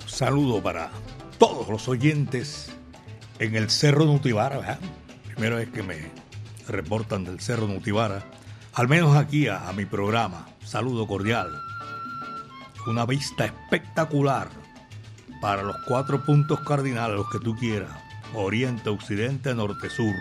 Saludo 0.07 0.61
para 0.61 0.89
todos 1.37 1.67
los 1.67 1.87
oyentes 1.87 2.71
en 3.39 3.55
el 3.55 3.69
Cerro 3.69 4.05
Nutibara, 4.05 4.59
¿verdad? 4.59 4.79
Primera 5.25 5.55
vez 5.57 5.69
que 5.69 5.83
me 5.83 6.11
reportan 6.67 7.25
del 7.25 7.41
Cerro 7.41 7.67
Nutibara, 7.67 8.23
al 8.73 8.87
menos 8.87 9.17
aquí 9.17 9.47
a, 9.47 9.67
a 9.67 9.73
mi 9.73 9.85
programa. 9.85 10.47
Saludo 10.63 11.05
cordial. 11.07 11.49
Una 12.87 13.05
vista 13.05 13.45
espectacular 13.45 14.49
para 15.41 15.63
los 15.63 15.75
cuatro 15.87 16.23
puntos 16.23 16.59
cardinales, 16.61 17.17
los 17.17 17.29
que 17.29 17.39
tú 17.39 17.55
quieras. 17.55 18.10
Oriente, 18.33 18.89
Occidente, 18.89 19.53
Norte, 19.53 19.89
Sur. 19.89 20.15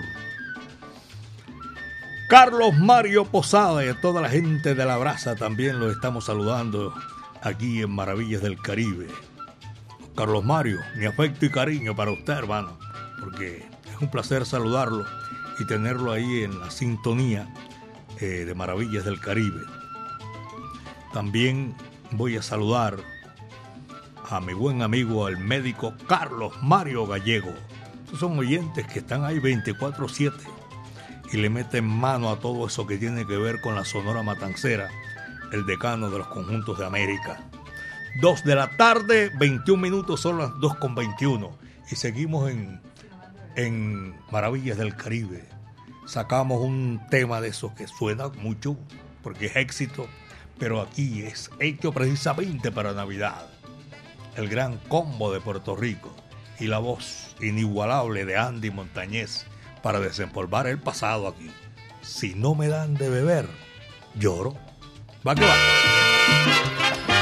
Carlos 2.29 2.79
Mario 2.79 3.25
Posada 3.25 3.85
y 3.85 3.89
a 3.89 4.01
toda 4.01 4.21
la 4.21 4.29
gente 4.29 4.75
de 4.75 4.85
la 4.85 4.97
brasa 4.97 5.35
también 5.35 5.81
los 5.81 5.93
estamos 5.93 6.27
saludando 6.27 6.95
aquí 7.43 7.83
en 7.83 7.91
Maravillas 7.91 8.43
del 8.43 8.61
Caribe. 8.61 9.09
Carlos 10.15 10.45
Mario, 10.45 10.79
mi 10.97 11.07
afecto 11.07 11.47
y 11.47 11.51
cariño 11.51 11.97
para 11.97 12.13
usted, 12.13 12.35
hermano, 12.35 12.79
porque 13.19 13.67
es 13.91 14.01
un 14.01 14.11
placer 14.11 14.47
saludarlo 14.47 15.07
y 15.59 15.67
tenerlo 15.67 16.13
ahí 16.13 16.43
en 16.43 16.59
la 16.61 16.71
sintonía 16.71 17.53
eh, 18.21 18.45
de 18.45 18.55
Maravillas 18.55 19.05
del 19.05 19.19
Caribe. 19.19 19.63
También 21.13 21.75
voy 22.13 22.37
a 22.37 22.43
saludar 22.43 22.99
a 24.29 24.41
mi 24.41 24.53
buen 24.53 24.83
amigo, 24.83 25.27
el 25.27 25.39
médico 25.39 25.95
Carlos 26.07 26.53
Mario 26.63 27.07
Gallego. 27.07 27.53
Estos 28.11 28.29
son 28.29 28.41
oyentes 28.41 28.89
que 28.89 28.99
están 28.99 29.25
ahí 29.25 29.39
24-7 29.39 30.33
y 31.33 31.37
le 31.37 31.49
meten 31.49 31.87
mano 31.87 32.31
a 32.31 32.41
todo 32.41 32.67
eso 32.67 32.85
que 32.85 32.99
tiene 32.99 33.25
que 33.25 33.37
ver 33.37 33.61
con 33.61 33.77
la 33.77 33.85
Sonora 33.85 34.25
Matancera, 34.25 34.89
el 35.53 35.65
decano 35.65 36.11
de 36.11 36.19
los 36.19 36.27
conjuntos 36.27 36.77
de 36.77 36.87
América. 36.87 37.49
2 38.21 38.43
de 38.43 38.57
la 38.57 38.77
tarde, 38.77 39.31
21 39.39 39.81
minutos, 39.81 40.19
son 40.19 40.39
las 40.39 40.59
2 40.59 40.75
con 40.79 40.97
21. 40.97 41.57
Y 41.89 41.95
seguimos 41.95 42.51
en, 42.51 42.81
en 43.55 44.17
Maravillas 44.33 44.77
del 44.77 44.97
Caribe. 44.97 45.45
Sacamos 46.05 46.63
un 46.63 47.01
tema 47.11 47.41
de 47.41 47.51
esos 47.51 47.75
que 47.75 47.87
suena 47.87 48.27
mucho, 48.43 48.77
porque 49.23 49.47
es 49.47 49.55
éxito, 49.55 50.09
pero 50.59 50.81
aquí 50.81 51.23
es 51.23 51.49
hecho 51.61 51.93
precisamente 51.93 52.73
para 52.73 52.93
Navidad. 52.93 53.47
El 54.35 54.49
gran 54.49 54.79
combo 54.89 55.33
de 55.33 55.41
Puerto 55.41 55.77
Rico 55.77 56.13
y 56.61 56.67
la 56.67 56.79
voz 56.79 57.35
inigualable 57.41 58.25
de 58.25 58.37
Andy 58.37 58.71
Montañez 58.71 59.47
para 59.83 59.99
desempolvar 59.99 60.67
el 60.67 60.79
pasado 60.79 61.27
aquí. 61.27 61.51
Si 62.03 62.35
no 62.35 62.55
me 62.55 62.69
dan 62.69 62.95
de 62.95 63.09
beber, 63.09 63.47
lloro. 64.15 64.55
Va 65.27 65.35
que 65.35 65.45
va. 65.45 67.20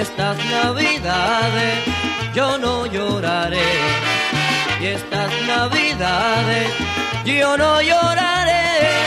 Estas 0.00 0.36
navidades 0.46 1.78
yo 2.34 2.58
no 2.58 2.84
lloraré. 2.84 3.62
Y 4.80 4.86
estas 4.86 5.30
navidades 5.46 6.68
yo 7.24 7.56
no 7.56 7.80
lloraré. 7.80 9.03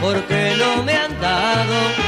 Porque 0.00 0.56
no 0.58 0.82
me 0.82 0.92
han 0.92 1.20
dado 1.20 1.99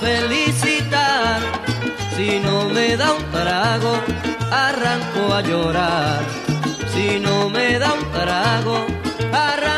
felicitar. 0.00 1.40
Si 2.16 2.40
no 2.40 2.68
me 2.68 2.96
da 2.96 3.12
un 3.12 3.24
trago, 3.30 3.92
arranco 4.50 5.34
a 5.34 5.40
llorar. 5.42 6.20
Si 6.92 7.20
no 7.20 7.48
me 7.48 7.78
da 7.78 7.92
un 7.92 8.04
trago, 8.10 8.86
arranco 9.32 9.69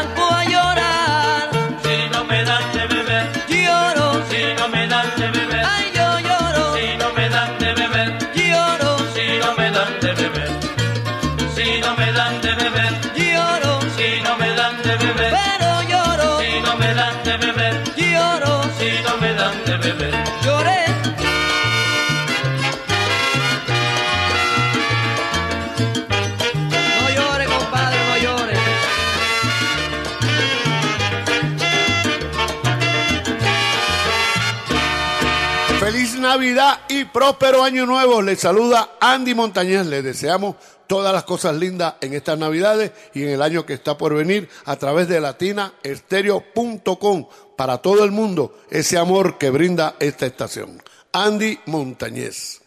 Navidad 36.33 36.81
y 36.89 37.05
próspero 37.05 37.63
Año 37.63 37.85
Nuevo. 37.85 38.23
Les 38.23 38.41
saluda 38.41 38.93
Andy 39.01 39.35
Montañez. 39.35 39.85
Les 39.85 40.03
deseamos 40.03 40.57
todas 40.87 41.13
las 41.13 41.25
cosas 41.25 41.55
lindas 41.57 41.97
en 42.01 42.15
estas 42.15 42.39
Navidades 42.39 42.93
y 43.13 43.25
en 43.25 43.29
el 43.29 43.43
año 43.43 43.67
que 43.67 43.75
está 43.75 43.99
por 43.99 44.15
venir 44.15 44.49
a 44.65 44.77
través 44.77 45.09
de 45.09 45.21
latinaestereo.com 45.21 47.27
para 47.55 47.83
todo 47.83 48.03
el 48.03 48.13
mundo 48.13 48.57
ese 48.71 48.97
amor 48.97 49.37
que 49.37 49.51
brinda 49.51 49.97
esta 50.01 50.25
estación. 50.25 50.83
Andy 51.13 51.59
Montañez. 51.67 52.63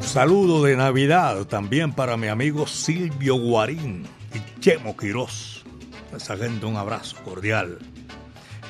Saludo 0.00 0.64
de 0.64 0.74
Navidad 0.74 1.44
también 1.44 1.92
para 1.92 2.16
mi 2.16 2.26
amigo 2.26 2.66
Silvio 2.66 3.36
Guarín 3.36 4.04
y 4.34 4.60
Chemo 4.60 4.96
Quirós. 4.96 5.62
Esa 6.12 6.36
gente 6.36 6.66
un 6.66 6.76
abrazo 6.76 7.16
cordial. 7.24 7.78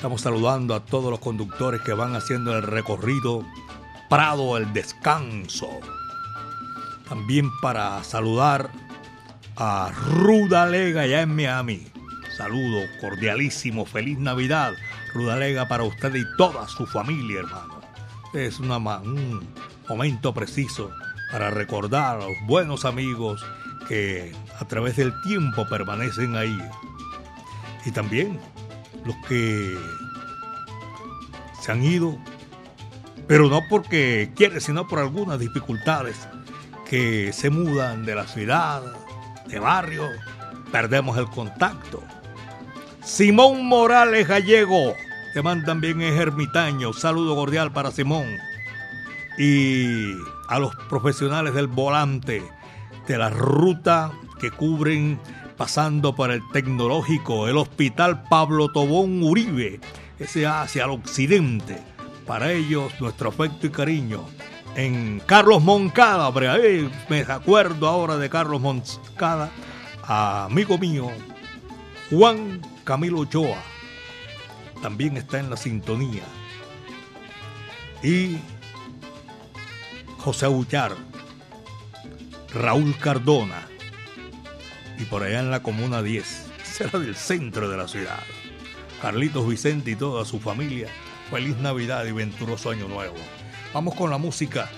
Estamos 0.01 0.21
saludando 0.21 0.73
a 0.73 0.79
todos 0.79 1.11
los 1.11 1.19
conductores 1.19 1.79
que 1.81 1.93
van 1.93 2.15
haciendo 2.15 2.57
el 2.57 2.63
recorrido 2.63 3.45
Prado 4.09 4.57
el 4.57 4.73
Descanso. 4.73 5.69
También 7.07 7.51
para 7.61 8.03
saludar 8.03 8.71
a 9.57 9.91
Rudalega 10.07 11.05
ya 11.05 11.21
en 11.21 11.35
Miami. 11.35 11.87
Saludo 12.35 12.81
cordialísimo, 12.99 13.85
feliz 13.85 14.17
Navidad. 14.17 14.73
Rudalega 15.13 15.67
para 15.67 15.83
usted 15.83 16.15
y 16.15 16.25
toda 16.35 16.67
su 16.67 16.87
familia, 16.87 17.41
hermano. 17.41 17.79
Es 18.33 18.59
un 18.59 19.43
momento 19.87 20.33
preciso 20.33 20.89
para 21.31 21.51
recordar 21.51 22.15
a 22.15 22.25
los 22.25 22.37
buenos 22.47 22.85
amigos 22.85 23.45
que 23.87 24.33
a 24.59 24.65
través 24.65 24.95
del 24.95 25.13
tiempo 25.21 25.69
permanecen 25.69 26.35
ahí. 26.35 26.59
Y 27.85 27.91
también 27.91 28.39
los 29.05 29.15
que 29.27 29.77
se 31.61 31.71
han 31.71 31.83
ido, 31.83 32.17
pero 33.27 33.49
no 33.49 33.61
porque 33.69 34.31
quieren, 34.35 34.61
sino 34.61 34.87
por 34.87 34.99
algunas 34.99 35.39
dificultades 35.39 36.27
que 36.89 37.31
se 37.33 37.49
mudan 37.49 38.05
de 38.05 38.15
la 38.15 38.27
ciudad, 38.27 38.81
de 39.47 39.59
barrio, 39.59 40.07
perdemos 40.71 41.17
el 41.17 41.27
contacto. 41.27 42.03
Simón 43.03 43.65
Morales 43.65 44.27
Gallego, 44.27 44.93
te 45.33 45.41
mandan 45.41 45.81
bien 45.81 46.01
es 46.01 46.19
ermitaño, 46.19 46.93
saludo 46.93 47.35
cordial 47.35 47.71
para 47.71 47.91
Simón. 47.91 48.25
Y 49.37 50.13
a 50.49 50.59
los 50.59 50.75
profesionales 50.89 51.53
del 51.53 51.67
volante 51.67 52.43
de 53.07 53.17
la 53.17 53.29
ruta 53.29 54.11
que 54.39 54.51
cubren 54.51 55.19
pasando 55.61 56.15
por 56.15 56.31
el 56.31 56.41
tecnológico, 56.49 57.47
el 57.47 57.55
hospital 57.55 58.23
Pablo 58.23 58.69
Tobón 58.71 59.21
Uribe, 59.21 59.79
ese 60.17 60.47
hacia 60.47 60.85
el 60.85 60.89
occidente. 60.89 61.77
Para 62.25 62.51
ellos, 62.51 62.91
nuestro 62.99 63.29
afecto 63.29 63.67
y 63.67 63.69
cariño. 63.69 64.25
En 64.75 65.21
Carlos 65.23 65.61
Moncada, 65.61 66.31
me 67.09 67.21
acuerdo 67.21 67.87
ahora 67.87 68.17
de 68.17 68.27
Carlos 68.27 68.59
Moncada, 68.59 69.51
amigo 70.01 70.79
mío, 70.79 71.11
Juan 72.09 72.59
Camilo 72.83 73.19
Ochoa, 73.19 73.61
también 74.81 75.15
está 75.15 75.37
en 75.37 75.51
la 75.51 75.57
sintonía. 75.57 76.23
Y 78.01 78.39
José 80.17 80.47
Ullar, 80.47 80.95
Raúl 82.51 82.97
Cardona 82.97 83.70
y 85.01 85.05
por 85.05 85.23
allá 85.23 85.39
en 85.39 85.51
la 85.51 85.63
Comuna 85.63 86.03
10, 86.03 86.51
será 86.63 86.99
del 86.99 87.15
centro 87.15 87.69
de 87.69 87.77
la 87.77 87.87
ciudad. 87.87 88.19
Carlitos 89.01 89.47
Vicente 89.47 89.91
y 89.91 89.95
toda 89.95 90.25
su 90.25 90.39
familia, 90.39 90.87
feliz 91.29 91.57
Navidad 91.57 92.05
y 92.05 92.11
venturoso 92.11 92.69
Año 92.69 92.87
Nuevo. 92.87 93.15
Vamos 93.73 93.95
con 93.95 94.11
la 94.11 94.17
música. 94.17 94.69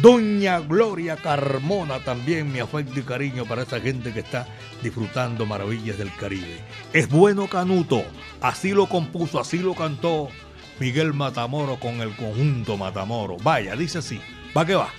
Doña 0.00 0.60
Gloria 0.60 1.16
Carmona 1.16 2.00
también, 2.04 2.52
mi 2.52 2.60
afecto 2.60 2.98
y 3.00 3.02
cariño 3.02 3.44
para 3.44 3.62
esa 3.62 3.80
gente 3.80 4.12
que 4.12 4.20
está 4.20 4.46
disfrutando 4.82 5.46
maravillas 5.46 5.98
del 5.98 6.14
Caribe. 6.16 6.60
Es 6.92 7.08
bueno 7.08 7.46
Canuto, 7.46 8.04
así 8.40 8.72
lo 8.72 8.88
compuso, 8.88 9.40
así 9.40 9.58
lo 9.58 9.74
cantó 9.74 10.28
Miguel 10.80 11.14
Matamoro 11.14 11.78
con 11.78 12.00
el 12.00 12.14
conjunto 12.16 12.76
Matamoro. 12.76 13.36
Vaya, 13.42 13.76
dice 13.76 13.98
así. 13.98 14.20
Va 14.56 14.66
que 14.66 14.74
va. 14.74 14.90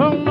Son 0.00 0.29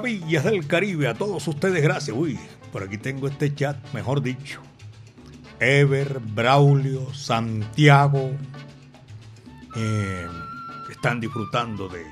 Maravillas 0.00 0.44
del 0.44 0.66
Caribe. 0.66 1.08
A 1.08 1.14
todos 1.14 1.46
ustedes, 1.46 1.82
gracias. 1.82 2.16
Uy, 2.16 2.38
por 2.72 2.82
aquí 2.82 2.96
tengo 2.96 3.28
este 3.28 3.54
chat, 3.54 3.76
mejor 3.92 4.22
dicho. 4.22 4.62
Ever, 5.60 6.20
Braulio, 6.20 7.12
Santiago. 7.12 8.30
eh, 9.76 10.26
están 10.90 11.20
disfrutando 11.20 11.88
de 11.88 12.02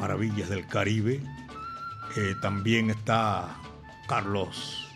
Maravillas 0.00 0.48
del 0.48 0.66
Caribe. 0.66 1.20
Eh, 2.16 2.34
también 2.42 2.90
está 2.90 3.56
Carlos 4.08 4.88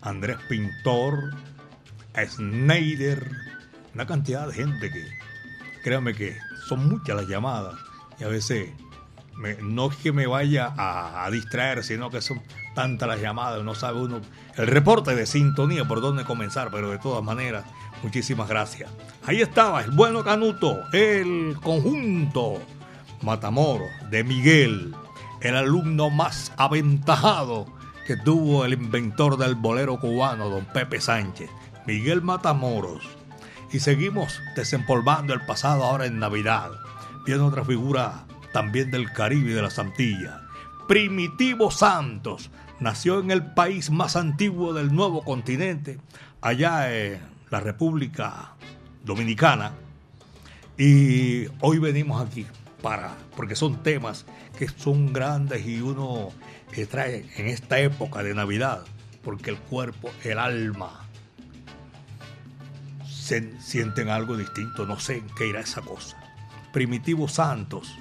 Andrés 0.00 0.38
Pintor, 0.48 1.34
Snyder, 2.26 3.30
una 3.94 4.06
cantidad 4.06 4.46
de 4.46 4.54
gente 4.54 4.90
que, 4.90 5.04
créanme 5.84 6.14
que 6.14 6.38
son 6.68 6.88
muchas 6.88 7.16
las 7.16 7.28
llamadas 7.28 7.74
y 8.18 8.24
a 8.24 8.28
veces 8.28 8.70
no 9.62 9.90
es 9.90 9.96
que 9.96 10.12
me 10.12 10.26
vaya 10.26 10.72
a, 10.76 11.24
a 11.24 11.30
distraer, 11.30 11.84
sino 11.84 12.10
que 12.10 12.20
son 12.20 12.42
tantas 12.74 13.08
las 13.08 13.20
llamadas, 13.20 13.62
no 13.64 13.74
sabe 13.74 14.00
uno 14.00 14.20
el 14.56 14.66
reporte 14.66 15.14
de 15.14 15.26
sintonía 15.26 15.86
por 15.86 16.00
dónde 16.00 16.24
comenzar, 16.24 16.70
pero 16.70 16.90
de 16.90 16.98
todas 16.98 17.22
maneras, 17.24 17.64
muchísimas 18.02 18.48
gracias. 18.48 18.90
Ahí 19.26 19.40
estaba 19.40 19.82
el 19.82 19.92
bueno 19.92 20.24
Canuto, 20.24 20.80
el 20.92 21.56
conjunto 21.62 22.60
Matamoros 23.22 23.88
de 24.10 24.24
Miguel, 24.24 24.94
el 25.40 25.56
alumno 25.56 26.10
más 26.10 26.52
aventajado 26.56 27.66
que 28.06 28.16
tuvo 28.16 28.64
el 28.64 28.72
inventor 28.72 29.36
del 29.36 29.54
bolero 29.54 29.98
cubano, 29.98 30.48
don 30.48 30.64
Pepe 30.66 31.00
Sánchez, 31.00 31.50
Miguel 31.86 32.22
Matamoros. 32.22 33.02
Y 33.70 33.80
seguimos 33.80 34.40
desempolvando 34.56 35.34
el 35.34 35.44
pasado 35.44 35.84
ahora 35.84 36.06
en 36.06 36.18
Navidad, 36.18 36.70
viendo 37.26 37.46
otra 37.46 37.64
figura 37.64 38.24
también 38.52 38.90
del 38.90 39.12
Caribe 39.12 39.50
y 39.50 39.54
de 39.54 39.62
las 39.62 39.78
Antillas. 39.78 40.34
Primitivo 40.86 41.70
Santos 41.70 42.50
nació 42.80 43.20
en 43.20 43.30
el 43.30 43.44
país 43.44 43.90
más 43.90 44.16
antiguo 44.16 44.72
del 44.72 44.94
nuevo 44.94 45.22
continente, 45.22 45.98
allá 46.40 46.94
en 46.94 47.20
la 47.50 47.60
República 47.60 48.52
Dominicana. 49.04 49.72
Y 50.76 51.46
hoy 51.60 51.78
venimos 51.78 52.24
aquí 52.24 52.46
para, 52.82 53.14
porque 53.36 53.56
son 53.56 53.82
temas 53.82 54.24
que 54.56 54.68
son 54.68 55.12
grandes 55.12 55.66
y 55.66 55.80
uno 55.80 56.30
eh, 56.72 56.86
trae 56.86 57.28
en 57.36 57.46
esta 57.48 57.80
época 57.80 58.22
de 58.22 58.34
Navidad, 58.34 58.84
porque 59.24 59.50
el 59.50 59.58
cuerpo, 59.58 60.10
el 60.24 60.38
alma, 60.38 61.04
se- 63.08 63.60
sienten 63.60 64.08
algo 64.08 64.36
distinto, 64.36 64.86
no 64.86 64.98
sé 65.00 65.18
en 65.18 65.26
qué 65.36 65.48
irá 65.48 65.60
esa 65.60 65.80
cosa. 65.80 66.16
Primitivo 66.72 67.28
Santos, 67.28 67.92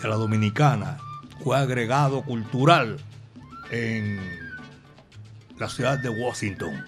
de 0.00 0.08
la 0.08 0.16
Dominicana, 0.16 0.98
fue 1.42 1.56
agregado 1.56 2.22
cultural 2.22 2.98
en 3.70 4.18
la 5.58 5.68
ciudad 5.68 5.98
de 5.98 6.08
Washington, 6.08 6.84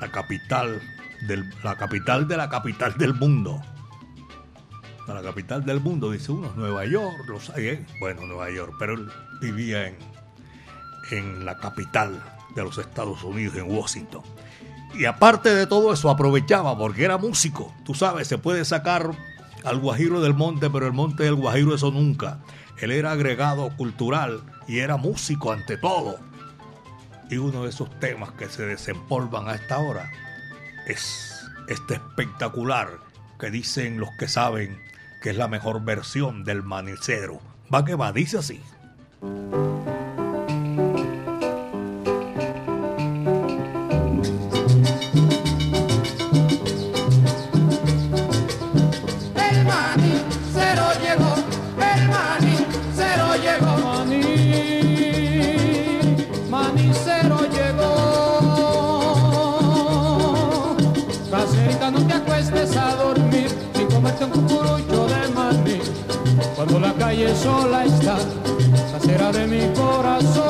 la 0.00 0.10
capital, 0.10 0.80
del, 1.26 1.44
la 1.62 1.76
capital 1.76 2.26
de 2.28 2.36
la 2.36 2.48
capital 2.48 2.96
del 2.96 3.14
mundo. 3.14 3.60
La 5.06 5.22
capital 5.22 5.64
del 5.64 5.80
mundo, 5.80 6.10
dice 6.10 6.32
uno, 6.32 6.52
Nueva 6.54 6.84
York, 6.84 7.26
los 7.28 7.48
hay, 7.50 7.68
¿eh? 7.68 7.86
bueno, 7.98 8.26
Nueva 8.26 8.50
York, 8.50 8.74
pero 8.78 8.92
él 8.92 9.08
vivía 9.40 9.86
en, 9.86 9.96
en 11.10 11.46
la 11.46 11.56
capital 11.56 12.22
de 12.54 12.62
los 12.62 12.76
Estados 12.76 13.24
Unidos, 13.24 13.56
en 13.56 13.70
Washington. 13.70 14.22
Y 14.94 15.06
aparte 15.06 15.54
de 15.54 15.66
todo 15.66 15.94
eso, 15.94 16.10
aprovechaba 16.10 16.76
porque 16.76 17.04
era 17.04 17.16
músico. 17.16 17.74
Tú 17.84 17.94
sabes, 17.94 18.28
se 18.28 18.36
puede 18.36 18.64
sacar 18.66 19.12
al 19.64 19.78
Guajiro 19.78 20.20
del 20.20 20.34
monte, 20.34 20.70
pero 20.70 20.86
el 20.86 20.92
monte 20.92 21.24
del 21.24 21.34
Guajiro 21.34 21.74
eso 21.74 21.90
nunca. 21.90 22.40
Él 22.78 22.92
era 22.92 23.12
agregado 23.12 23.74
cultural 23.76 24.42
y 24.66 24.78
era 24.78 24.96
músico 24.96 25.52
ante 25.52 25.76
todo. 25.76 26.18
Y 27.30 27.36
uno 27.36 27.64
de 27.64 27.70
esos 27.70 27.90
temas 28.00 28.30
que 28.32 28.48
se 28.48 28.64
desempolvan 28.64 29.48
a 29.48 29.54
esta 29.54 29.78
hora 29.78 30.10
es 30.86 31.44
este 31.68 31.94
espectacular 31.94 32.98
que 33.38 33.50
dicen 33.50 34.00
los 34.00 34.08
que 34.18 34.28
saben 34.28 34.80
que 35.22 35.30
es 35.30 35.36
la 35.36 35.48
mejor 35.48 35.84
versión 35.84 36.44
del 36.44 36.62
manicero. 36.62 37.40
Va 37.72 37.84
que 37.84 37.94
va, 37.94 38.12
dice 38.12 38.38
así. 38.38 38.62
Sola 67.42 67.84
está, 67.84 68.16
casera 68.92 69.32
de 69.32 69.46
mi 69.46 69.72
corazón. 69.74 70.44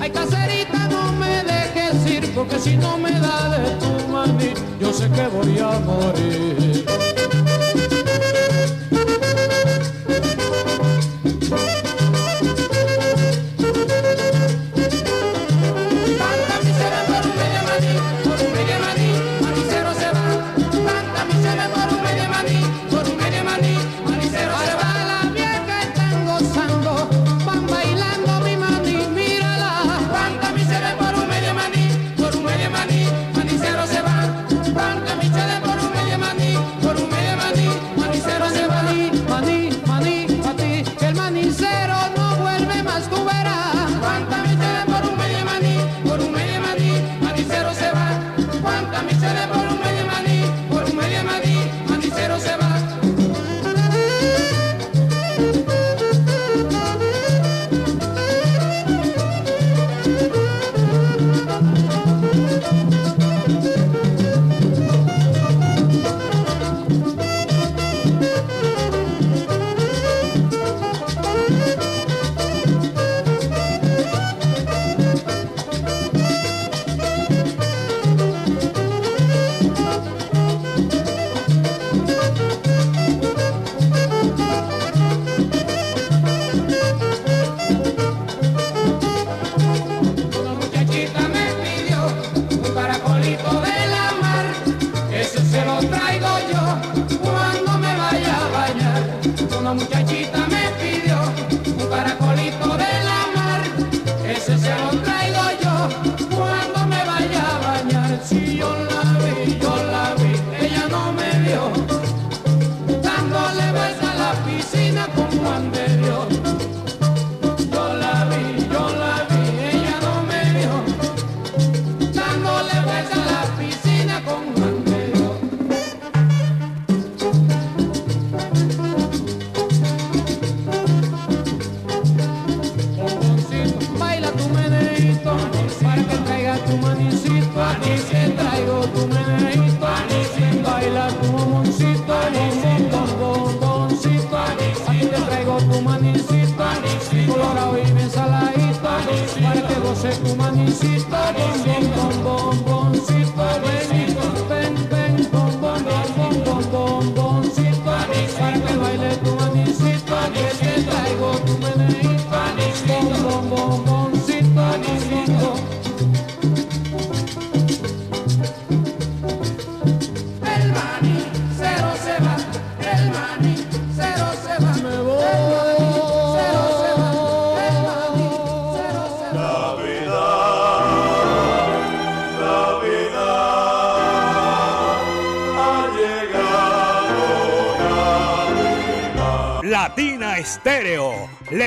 Ay, 0.00 0.10
caserita, 0.10 0.88
no 0.88 1.12
me 1.12 1.44
dejes 1.44 2.06
ir, 2.10 2.34
porque 2.34 2.58
si 2.58 2.76
no 2.76 2.96
me 2.98 3.12
da 3.12 3.50
de 3.50 3.70
tu 3.80 4.08
maní, 4.08 4.54
yo 4.80 4.92
sé 4.92 5.08
que 5.10 5.26
voy 5.28 5.58
a 5.58 5.78
morir. 5.80 7.09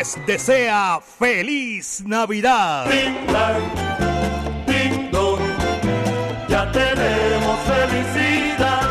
Les 0.04 0.20
desea 0.26 1.00
feliz 1.00 2.04
Navidad. 2.06 2.90
Ding 2.90 3.26
dong, 5.12 5.40
ya 6.50 6.70
tenemos 6.72 7.60
felicidad. 7.72 8.82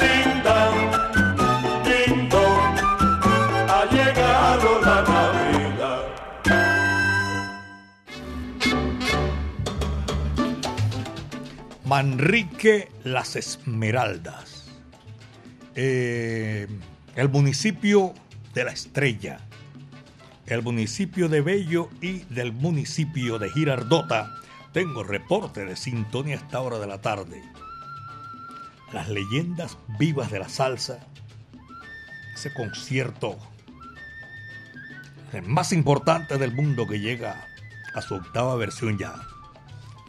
Ding 0.00 0.42
dong, 0.42 0.90
ding 1.84 2.28
dong, 2.30 2.78
ha 3.68 3.84
llegado 3.90 4.80
la 4.80 5.02
Navidad. 5.12 6.02
Manrique 11.84 12.88
Las 13.04 13.36
Esmeraldas. 13.36 14.64
Eh, 15.74 16.66
el 17.16 17.28
municipio 17.28 18.14
de 18.54 18.64
La 18.64 18.72
Estrella. 18.72 19.40
El 20.46 20.62
municipio 20.62 21.28
de 21.28 21.40
Bello 21.40 21.88
y 22.00 22.18
del 22.34 22.52
municipio 22.52 23.38
de 23.38 23.50
Girardota. 23.50 24.34
Tengo 24.72 25.02
reporte 25.02 25.64
de 25.64 25.76
sintonía 25.76 26.34
a 26.34 26.38
esta 26.38 26.60
hora 26.60 26.78
de 26.78 26.86
la 26.86 27.00
tarde. 27.00 27.42
Las 28.92 29.08
leyendas 29.08 29.78
vivas 29.98 30.30
de 30.30 30.40
la 30.40 30.48
salsa. 30.48 30.98
Ese 32.34 32.52
concierto. 32.52 33.38
El 35.32 35.44
más 35.44 35.72
importante 35.72 36.36
del 36.36 36.54
mundo 36.54 36.86
que 36.86 37.00
llega 37.00 37.46
a 37.94 38.02
su 38.02 38.14
octava 38.14 38.54
versión 38.56 38.98
ya 38.98 39.14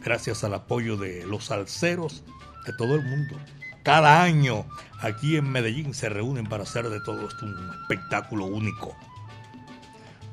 gracias 0.06 0.44
al 0.44 0.54
apoyo 0.54 0.96
de 0.96 1.26
los 1.26 1.46
salseros 1.46 2.22
de 2.64 2.72
todo 2.74 2.94
el 2.94 3.02
mundo. 3.02 3.36
Cada 3.82 4.22
año 4.22 4.64
aquí 5.00 5.36
en 5.36 5.50
Medellín 5.50 5.94
se 5.94 6.08
reúnen 6.08 6.46
para 6.46 6.62
hacer 6.62 6.88
de 6.88 7.00
todo 7.00 7.26
esto 7.26 7.44
un 7.44 7.70
espectáculo 7.82 8.46
único. 8.46 8.96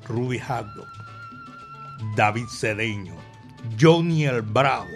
Ruby 0.08 0.39
Haddock, 0.39 0.88
David 2.16 2.47
Cedeño, 2.47 3.16
Johnny 3.80 4.26
el 4.26 4.41
Bravo. 4.41 4.88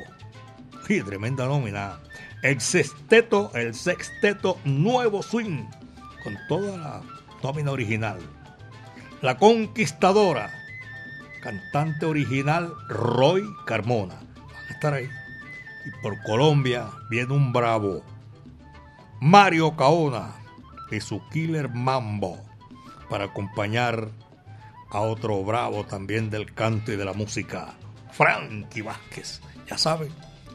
Tremenda 0.88 1.46
nómina. 1.46 2.00
El 2.44 2.62
sexteto, 2.62 3.52
el 3.56 3.74
sexteto 3.74 4.58
Nuevo 4.64 5.22
Swing, 5.22 5.66
con 6.24 6.38
toda 6.48 6.78
la 6.78 7.02
nómina 7.44 7.72
original. 7.72 8.20
La 9.22 9.38
Conquistadora, 9.38 10.50
cantante 11.42 12.06
original 12.06 12.74
Roy 12.88 13.44
Carmona 13.66 14.28
estar 14.78 14.94
ahí. 14.94 15.10
Y 15.86 15.92
por 16.02 16.22
Colombia 16.24 16.90
viene 17.10 17.34
un 17.34 17.52
bravo. 17.52 18.04
Mario 19.20 19.76
Caona 19.76 20.36
y 20.92 21.00
su 21.00 21.22
Killer 21.30 21.70
Mambo 21.70 22.38
para 23.10 23.26
acompañar 23.26 24.10
a 24.90 25.02
otro 25.02 25.44
bravo 25.44 25.84
también 25.84 26.30
del 26.30 26.54
canto 26.54 26.92
y 26.92 26.96
de 26.96 27.06
la 27.06 27.14
música, 27.14 27.76
Frankie 28.12 28.82
Vázquez. 28.82 29.42
Ya 29.70 29.78
saben, 29.78 30.10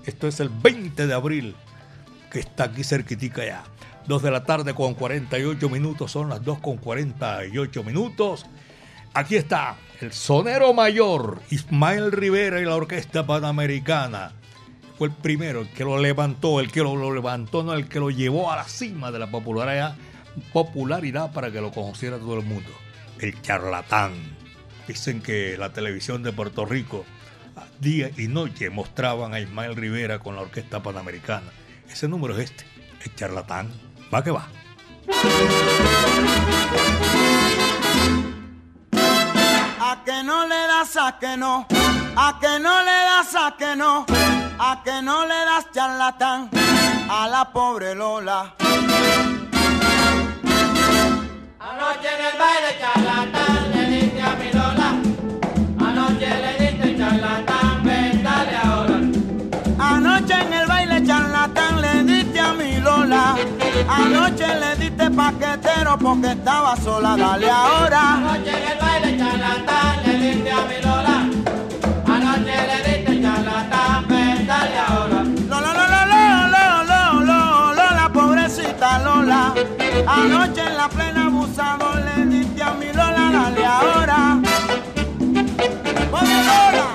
esto 0.07 0.26
es 0.26 0.41
el 0.41 0.49
20 0.49 1.07
de 1.07 1.14
abril, 1.14 1.55
que 2.30 2.41
está 2.41 2.64
aquí 2.64 2.85
cerquitica 2.85 3.45
ya. 3.45 3.64
2 4.07 4.22
de 4.22 4.30
la 4.30 4.45
tarde 4.45 4.74
con 4.74 4.95
48 4.95 5.68
minutos, 5.68 6.11
son 6.11 6.28
las 6.28 6.43
2 6.45 6.59
con 6.59 6.76
48 6.78 7.85
minutos. 7.85 8.47
Aquí 9.14 9.37
está 9.37 9.76
el 10.01 10.12
sonero 10.12 10.72
mayor, 10.72 11.41
Ismael 11.51 12.11
Rivera 12.11 12.61
y 12.61 12.64
la 12.64 12.74
Orquesta 12.74 13.26
Panamericana. 13.26 14.33
Fue 14.99 15.09
el 15.09 15.14
primero, 15.14 15.61
el 15.61 15.68
que 15.68 15.85
lo 15.85 15.99
levantó, 15.99 16.61
el 16.61 16.72
que 16.72 16.80
lo, 16.80 16.97
lo 16.97 17.14
levantó, 17.14 17.62
no 17.62 17.74
el 17.74 17.89
que 17.89 18.01
lo 18.01 18.11
llevó 18.11 18.51
a 18.51 18.57
la 18.57 18.64
cima 18.64 19.12
de 19.12 19.18
la 19.18 19.30
popularidad, 19.30 19.97
popularidad 20.53 21.33
para 21.33 21.53
que 21.53 21.61
lo 21.61 21.70
conociera 21.70 22.18
todo 22.18 22.39
el 22.39 22.45
mundo. 22.45 22.70
El 23.23 23.41
charlatán. 23.41 24.14
Dicen 24.89 25.23
que 25.23 25.57
la 25.57 25.73
televisión 25.73 26.25
de 26.25 26.33
Puerto 26.33 26.66
Rico, 26.66 27.05
día 27.79 28.11
y 28.18 28.27
noche, 28.27 28.68
mostraban 28.68 29.33
a 29.33 29.39
Ismael 29.39 29.77
Rivera 29.77 30.18
con 30.18 30.35
la 30.35 30.43
Orquesta 30.43 30.83
Panamericana. 30.83 31.53
Ese 31.89 32.09
número 32.09 32.37
es 32.37 32.51
este, 32.51 32.64
el 33.05 33.14
charlatán. 33.14 33.70
Va 34.12 34.25
que 34.25 34.33
va. 34.33 34.49
A 39.79 40.03
que 40.05 40.25
no 40.25 40.47
le 40.49 40.66
das 40.66 40.97
a 40.97 41.18
que 41.20 41.37
no, 41.37 41.68
a 42.16 42.39
que 42.41 42.59
no 42.59 42.81
le 42.81 42.91
das 42.91 43.35
a 43.37 43.57
que 43.57 43.77
no, 43.77 44.05
a 44.59 44.83
que 44.85 45.01
no 45.01 45.27
le 45.27 45.45
das 45.45 45.70
charlatán 45.73 46.51
a 47.09 47.29
la 47.29 47.53
pobre 47.53 47.95
Lola. 47.95 48.57
Anoche 51.65 52.09
en 52.09 52.25
el 52.27 52.39
baile 52.39 52.71
charlatán 52.81 53.71
le 53.73 53.83
diste 53.87 54.21
a 54.21 54.35
mi 54.35 54.51
Lola. 54.53 54.89
Anoche 55.79 56.29
le 56.43 56.53
diste 56.59 56.99
charlatán, 56.99 57.85
ven 57.85 58.23
dale 58.25 58.57
ahora. 58.65 58.97
Anoche 59.79 60.35
en 60.35 60.53
el 60.53 60.67
baile 60.67 61.07
charlatán 61.07 61.81
le 61.81 62.03
diste 62.03 62.41
a 62.41 62.53
mi 62.55 62.81
Lola. 62.81 63.37
Anoche 63.89 64.47
le 64.59 64.77
diste 64.77 65.11
paquetero 65.11 65.97
porque 65.99 66.33
estaba 66.33 66.77
sola, 66.77 67.17
dale 67.17 67.49
ahora. 67.49 68.15
Anoche 68.15 68.51
en 68.51 68.73
el 68.73 68.79
baile 68.81 69.19
charlatán 69.19 70.03
le 70.05 70.13
diste 70.19 70.51
a 70.51 70.63
mi 70.69 70.79
Lola. 70.83 71.17
Anoche 72.15 72.57
le 72.71 72.79
diste 72.89 73.23
charlatán, 73.23 74.09
ven 74.09 74.47
dale 74.49 74.79
ahora. 74.79 75.23
Lola, 75.49 75.73
Lola, 75.79 76.07
Lola, 76.11 76.83
Lola, 76.83 77.13
Lola, 77.21 77.73
Lola, 77.77 78.11
pobrecita 78.13 78.99
Lola. 78.99 79.55
Anoche 80.07 80.61
en 80.61 80.77
la 80.77 80.89
plena 80.89 81.22
abusador 81.53 82.01
le 82.01 82.25
diste 82.27 82.63
a 82.63 82.73
mi 82.73 82.87
Lola, 82.87 83.31
dale 83.31 83.65
ahora. 83.65 84.41
Pobre 86.11 86.43
Lola. 86.49 86.87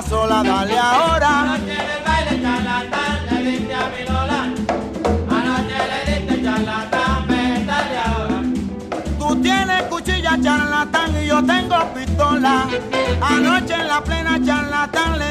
Estaba 0.00 0.02
sola, 0.02 0.42
dale 0.42 0.78
ahora. 0.78 1.40
Anoche 1.40 1.72
en 1.72 1.80
el 1.80 2.04
baile 2.04 2.42
charlatán 2.42 3.26
le 3.30 3.50
diste 3.50 3.74
a 3.74 3.88
mi 3.88 4.04
Lola. 4.08 4.42
Anoche 5.36 5.78
le 5.90 6.00
diste 6.12 6.42
charlatán, 6.44 7.26
ven 7.28 7.66
dale 7.66 7.98
ahora. 7.98 8.42
Tú 9.18 9.42
tienes 9.42 9.82
cuchilla 9.84 10.38
charlatán 10.42 11.22
y 11.22 11.26
yo 11.26 11.44
tengo 11.44 11.94
pistola. 11.94 12.66
Anoche 13.20 13.74
en 13.74 13.88
la 13.88 14.00
plena 14.02 14.40
charlatán 14.44 15.18
le 15.18 15.29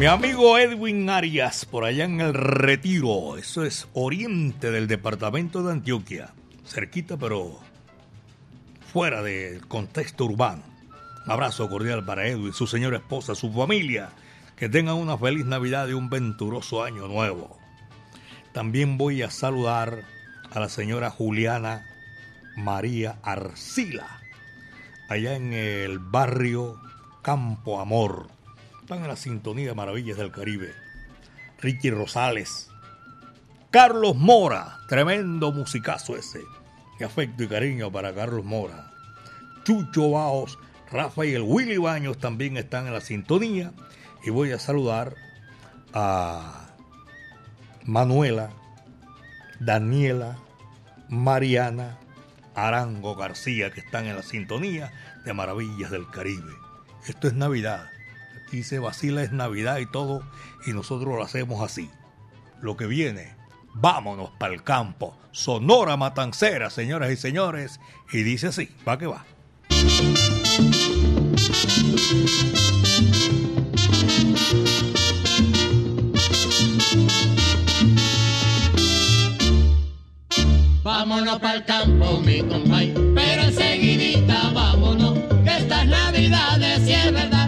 Mi 0.00 0.06
amigo 0.06 0.56
Edwin 0.56 1.10
Arias, 1.10 1.66
por 1.66 1.84
allá 1.84 2.06
en 2.06 2.22
el 2.22 2.32
Retiro, 2.32 3.36
eso 3.36 3.66
es 3.66 3.86
oriente 3.92 4.70
del 4.70 4.86
departamento 4.86 5.62
de 5.62 5.72
Antioquia, 5.72 6.32
cerquita 6.64 7.18
pero 7.18 7.60
fuera 8.90 9.22
del 9.22 9.68
contexto 9.68 10.24
urbano. 10.24 10.62
Un 11.26 11.30
abrazo 11.30 11.68
cordial 11.68 12.02
para 12.02 12.26
Edwin, 12.26 12.54
su 12.54 12.66
señora 12.66 12.96
esposa, 12.96 13.34
su 13.34 13.52
familia, 13.52 14.08
que 14.56 14.70
tengan 14.70 14.94
una 14.94 15.18
feliz 15.18 15.44
Navidad 15.44 15.86
y 15.88 15.92
un 15.92 16.08
venturoso 16.08 16.82
año 16.82 17.06
nuevo. 17.06 17.58
También 18.54 18.96
voy 18.96 19.20
a 19.20 19.30
saludar 19.30 20.04
a 20.50 20.60
la 20.60 20.70
señora 20.70 21.10
Juliana 21.10 21.84
María 22.56 23.18
Arcila, 23.22 24.22
allá 25.10 25.36
en 25.36 25.52
el 25.52 25.98
barrio 25.98 26.80
Campo 27.20 27.82
Amor. 27.82 28.39
Están 28.90 29.04
en 29.04 29.08
la 29.10 29.16
sintonía 29.16 29.68
de 29.68 29.74
Maravillas 29.76 30.16
del 30.16 30.32
Caribe. 30.32 30.74
Ricky 31.60 31.92
Rosales. 31.92 32.72
Carlos 33.70 34.16
Mora, 34.16 34.80
tremendo 34.88 35.52
musicazo 35.52 36.16
ese. 36.16 36.40
Qué 36.98 37.04
afecto 37.04 37.44
y 37.44 37.46
cariño 37.46 37.92
para 37.92 38.12
Carlos 38.12 38.44
Mora. 38.44 38.90
Chucho 39.62 40.10
Baos, 40.10 40.58
Rafael 40.90 41.42
Willy 41.42 41.76
Baños 41.76 42.18
también 42.18 42.56
están 42.56 42.88
en 42.88 42.92
la 42.92 43.00
sintonía. 43.00 43.70
Y 44.24 44.30
voy 44.30 44.50
a 44.50 44.58
saludar 44.58 45.14
a 45.94 46.70
Manuela, 47.84 48.50
Daniela, 49.60 50.36
Mariana, 51.08 51.96
Arango 52.56 53.14
García, 53.14 53.70
que 53.70 53.82
están 53.82 54.06
en 54.06 54.16
la 54.16 54.24
sintonía 54.24 54.92
de 55.24 55.32
Maravillas 55.32 55.92
del 55.92 56.10
Caribe. 56.10 56.54
Esto 57.06 57.28
es 57.28 57.34
Navidad. 57.34 57.88
Se 58.50 58.78
vacila, 58.78 59.22
es 59.22 59.32
Navidad 59.32 59.78
y 59.78 59.86
todo, 59.86 60.22
y 60.66 60.72
nosotros 60.72 61.16
lo 61.16 61.22
hacemos 61.22 61.62
así. 61.62 61.90
Lo 62.60 62.76
que 62.76 62.86
viene, 62.86 63.34
vámonos 63.74 64.30
para 64.38 64.52
el 64.52 64.62
campo. 64.62 65.16
Sonora 65.30 65.96
Matancera, 65.96 66.68
señoras 66.68 67.10
y 67.10 67.16
señores, 67.16 67.80
y 68.12 68.22
dice 68.22 68.48
así, 68.48 68.68
va 68.86 68.98
que 68.98 69.06
va. 69.06 69.24
Vámonos 80.82 81.40
para 81.40 81.54
el 81.54 81.64
campo, 81.64 82.20
mi 82.20 82.42
compay, 82.42 82.92
pero 83.14 83.42
enseguidita 83.42 84.50
vámonos, 84.52 85.18
que 85.44 85.56
estas 85.56 85.86
navidades 85.86 86.84
si 86.84 86.92
es 86.92 87.12
verdad, 87.12 87.39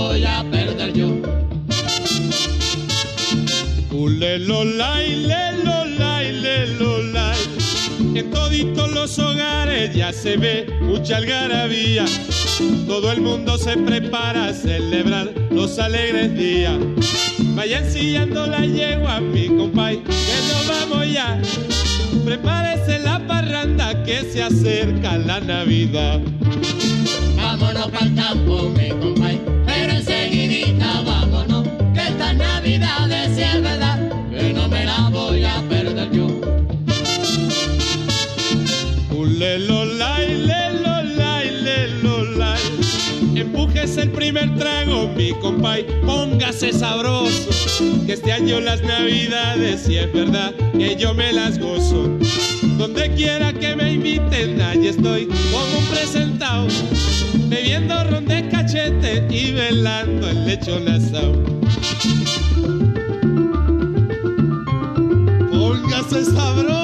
voy 0.00 0.24
a 0.24 0.44
perder 0.50 0.92
yo. 0.92 1.08
Ulelolay, 3.92 5.26
lelolay, 5.30 6.32
lelolay. 6.40 7.38
En 8.14 8.30
toditos 8.30 8.90
los 8.92 9.18
hogares 9.18 9.94
ya 9.94 10.12
se 10.12 10.36
ve 10.36 10.66
mucha 10.80 11.18
algarabía. 11.18 12.06
Todo 12.86 13.12
el 13.12 13.20
mundo 13.20 13.58
se 13.58 13.76
prepara 13.76 14.48
a 14.48 14.54
celebrar 14.54 15.32
los 15.50 15.78
alegres 15.78 16.34
días. 16.34 16.78
Vayan 17.54 17.90
sillando 17.90 18.46
la 18.46 18.64
yegua, 18.64 19.20
mi 19.20 19.48
compay, 19.48 20.02
que 20.02 20.38
nos 20.48 20.66
vamos 20.66 21.12
ya. 21.12 21.40
Prepárese 22.24 22.98
la 23.00 23.18
parranda 23.26 24.02
que 24.04 24.22
se 24.32 24.42
acerca 24.42 25.18
la 25.18 25.40
Navidad. 25.40 26.20
Vámonos 27.36 27.90
para 27.90 28.06
el 28.06 28.14
campo, 28.14 28.70
mi 28.70 28.88
compay, 28.90 29.40
enseguidita 30.50 31.02
vámonos, 31.02 31.68
que 31.94 32.00
estas 32.00 32.36
navidades 32.36 33.36
si 33.36 33.42
es 33.42 33.62
verdad, 33.62 33.98
que 34.30 34.52
no 34.52 34.68
me 34.68 34.84
la 34.84 35.08
voy 35.10 35.44
a 35.44 35.62
perder 35.68 36.10
yo. 36.10 36.26
Ulelolay, 39.16 40.46
lelolay, 40.46 41.50
lelolay. 41.62 42.60
Empújese 43.36 44.02
el 44.02 44.10
primer 44.10 44.56
trago, 44.56 45.08
mi 45.16 45.32
compay, 45.40 45.86
póngase 46.04 46.72
sabroso. 46.72 47.50
Que 48.06 48.14
este 48.14 48.32
año 48.32 48.60
las 48.60 48.82
navidades, 48.82 49.82
si 49.82 49.96
es 49.96 50.12
verdad, 50.12 50.52
que 50.76 50.96
yo 50.96 51.14
me 51.14 51.32
las 51.32 51.58
gozo. 51.58 52.18
Donde 52.76 53.14
quiera 53.14 53.52
que 53.52 53.76
me 53.76 53.92
inviten, 53.92 54.60
allí 54.60 54.88
estoy 54.88 55.26
como 55.26 55.78
un 55.78 55.84
presentado. 55.86 56.66
Bebiendo 57.50 58.04
ron 58.04 58.26
de 58.26 58.48
cachete 58.48 59.26
y 59.28 59.50
velando 59.50 60.28
el 60.28 60.46
lechón 60.46 60.88
asado. 60.88 61.42
Póngase 65.50 66.26
sabroso. 66.26 66.79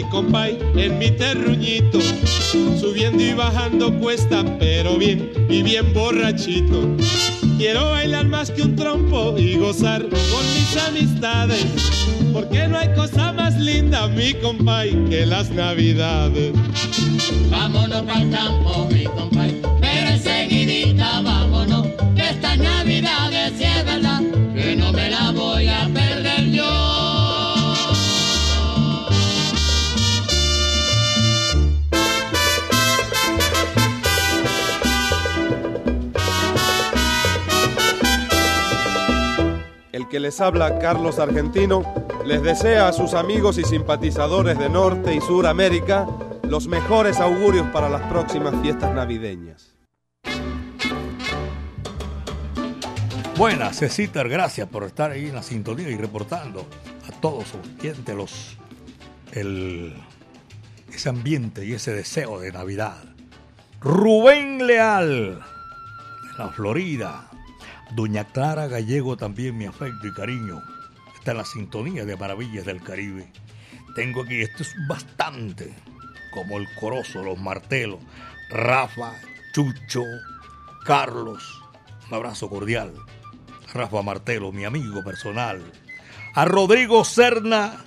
Mi 0.00 0.08
compay, 0.08 0.58
en 0.76 0.98
mi 0.98 1.10
terruñito. 1.10 2.00
Subiendo 2.80 3.22
y 3.22 3.34
bajando 3.34 3.92
cuesta, 3.98 4.44
pero 4.58 4.96
bien 4.96 5.30
y 5.48 5.62
bien 5.62 5.92
borrachito. 5.92 6.96
Quiero 7.58 7.90
bailar 7.90 8.26
más 8.26 8.50
que 8.50 8.62
un 8.62 8.76
trompo 8.76 9.36
y 9.36 9.56
gozar 9.56 10.02
con 10.02 10.44
mis 10.54 10.76
amistades. 10.88 11.66
Porque 12.32 12.66
no 12.68 12.78
hay 12.78 12.88
cosa 12.94 13.32
más 13.32 13.58
linda, 13.58 14.08
mi 14.08 14.32
compay, 14.34 14.96
que 15.10 15.26
las 15.26 15.50
navidades. 15.50 16.52
Vámonos 17.50 18.02
para 18.02 18.22
el 18.22 18.30
campo, 18.30 18.88
mi 18.90 19.04
compay, 19.04 19.60
pero 19.80 20.08
enseguidita 20.08 21.20
vámonos, 21.20 21.88
que 22.16 22.22
estas 22.22 22.56
navidades 22.56 23.52
les 40.20 40.40
habla, 40.40 40.78
Carlos 40.78 41.18
Argentino, 41.18 41.82
les 42.24 42.42
desea 42.42 42.88
a 42.88 42.92
sus 42.92 43.14
amigos 43.14 43.58
y 43.58 43.64
simpatizadores 43.64 44.58
de 44.58 44.68
Norte 44.68 45.14
y 45.14 45.20
Sur 45.20 45.46
América 45.46 46.06
los 46.48 46.66
mejores 46.66 47.18
augurios 47.18 47.66
para 47.68 47.88
las 47.88 48.02
próximas 48.02 48.54
fiestas 48.60 48.94
navideñas. 48.94 49.74
Buenas, 53.36 53.78
Cecitar, 53.78 54.28
gracias 54.28 54.68
por 54.68 54.84
estar 54.84 55.12
ahí 55.12 55.28
en 55.28 55.34
la 55.34 55.42
sintonía 55.42 55.88
y 55.88 55.96
reportando 55.96 56.66
a 57.08 57.20
todos 57.20 57.48
sus 57.48 57.60
oyentes 57.78 58.14
los, 58.14 58.58
el, 59.32 59.94
ese 60.92 61.08
ambiente 61.08 61.64
y 61.64 61.72
ese 61.72 61.94
deseo 61.94 62.40
de 62.40 62.52
Navidad. 62.52 63.02
Rubén 63.80 64.66
Leal, 64.66 65.40
de 65.40 66.38
la 66.38 66.48
Florida. 66.50 67.29
Doña 67.94 68.24
Clara 68.24 68.68
Gallego 68.68 69.16
también 69.16 69.58
mi 69.58 69.66
afecto 69.66 70.06
y 70.06 70.12
cariño. 70.12 70.62
Está 71.14 71.32
en 71.32 71.38
la 71.38 71.44
sintonía 71.44 72.04
de 72.04 72.16
Maravillas 72.16 72.64
del 72.64 72.82
Caribe. 72.82 73.30
Tengo 73.94 74.22
aquí, 74.22 74.40
esto 74.40 74.62
es 74.62 74.74
bastante, 74.88 75.74
como 76.32 76.58
el 76.58 76.66
Corozo, 76.78 77.22
los 77.22 77.38
Martelos, 77.38 77.98
Rafa, 78.50 79.12
Chucho, 79.52 80.04
Carlos. 80.84 81.62
Un 82.08 82.14
abrazo 82.14 82.48
cordial. 82.48 82.94
Rafa 83.74 84.02
Martelo, 84.02 84.52
mi 84.52 84.64
amigo 84.64 85.02
personal. 85.04 85.60
A 86.34 86.44
Rodrigo 86.44 87.04
Serna 87.04 87.84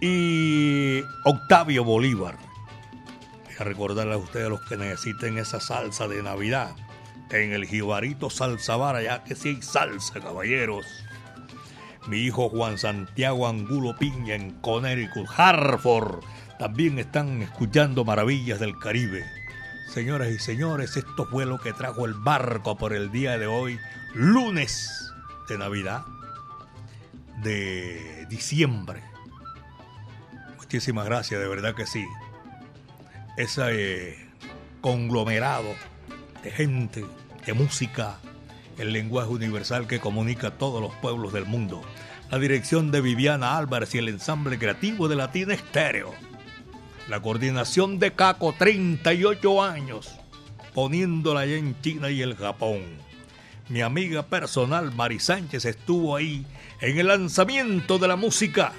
y 0.00 1.02
Octavio 1.24 1.84
Bolívar. 1.84 2.36
Voy 3.44 3.54
a 3.58 3.64
recordarle 3.64 4.14
a 4.14 4.18
ustedes 4.18 4.48
los 4.48 4.60
que 4.62 4.76
necesiten 4.76 5.38
esa 5.38 5.60
salsa 5.60 6.08
de 6.08 6.22
Navidad. 6.22 6.74
En 7.32 7.52
el 7.52 7.64
Jibarito 7.64 8.28
Salsa 8.28 8.76
Vara, 8.76 9.02
ya 9.02 9.24
que 9.24 9.34
sí 9.34 9.48
hay 9.48 9.62
salsa, 9.62 10.20
caballeros. 10.20 10.84
Mi 12.06 12.18
hijo 12.18 12.50
Juan 12.50 12.76
Santiago 12.76 13.48
Angulo 13.48 13.96
Piña 13.96 14.34
en 14.34 14.50
Connecticut, 14.60 15.26
Hartford. 15.34 16.22
También 16.58 16.98
están 16.98 17.40
escuchando 17.40 18.04
Maravillas 18.04 18.60
del 18.60 18.78
Caribe. 18.78 19.24
Señoras 19.88 20.28
y 20.28 20.38
señores, 20.38 20.96
esto 20.98 21.26
fue 21.26 21.46
lo 21.46 21.58
que 21.58 21.72
trajo 21.72 22.04
el 22.04 22.14
barco 22.14 22.76
por 22.76 22.92
el 22.92 23.10
día 23.10 23.38
de 23.38 23.46
hoy, 23.46 23.78
lunes 24.14 25.10
de 25.48 25.56
Navidad, 25.56 26.04
de 27.42 28.26
diciembre. 28.28 29.02
Muchísimas 30.58 31.06
gracias, 31.06 31.40
de 31.40 31.48
verdad 31.48 31.74
que 31.74 31.86
sí. 31.86 32.04
Ese 33.38 33.62
eh, 33.70 34.30
conglomerado 34.82 35.74
de 36.42 36.50
gente, 36.50 37.04
de 37.46 37.52
música, 37.52 38.18
el 38.78 38.92
lenguaje 38.92 39.30
universal 39.30 39.86
que 39.86 40.00
comunica 40.00 40.48
a 40.48 40.58
todos 40.58 40.80
los 40.80 40.94
pueblos 40.96 41.32
del 41.32 41.44
mundo. 41.44 41.82
La 42.30 42.38
dirección 42.38 42.90
de 42.90 43.00
Viviana 43.00 43.58
Álvarez 43.58 43.94
y 43.94 43.98
el 43.98 44.08
ensamble 44.08 44.58
creativo 44.58 45.08
de 45.08 45.16
Latina 45.16 45.54
Estéreo. 45.54 46.12
La 47.08 47.20
coordinación 47.20 47.98
de 47.98 48.12
Caco, 48.12 48.54
38 48.56 49.62
años, 49.62 50.12
poniéndola 50.72 51.40
allá 51.40 51.56
en 51.56 51.80
China 51.82 52.10
y 52.10 52.22
el 52.22 52.36
Japón. 52.36 52.82
Mi 53.68 53.82
amiga 53.82 54.22
personal 54.22 54.92
Mari 54.94 55.18
Sánchez 55.18 55.64
estuvo 55.64 56.16
ahí 56.16 56.46
en 56.80 56.98
el 56.98 57.08
lanzamiento 57.08 57.98
de 57.98 58.08
la 58.08 58.16
música. 58.16 58.72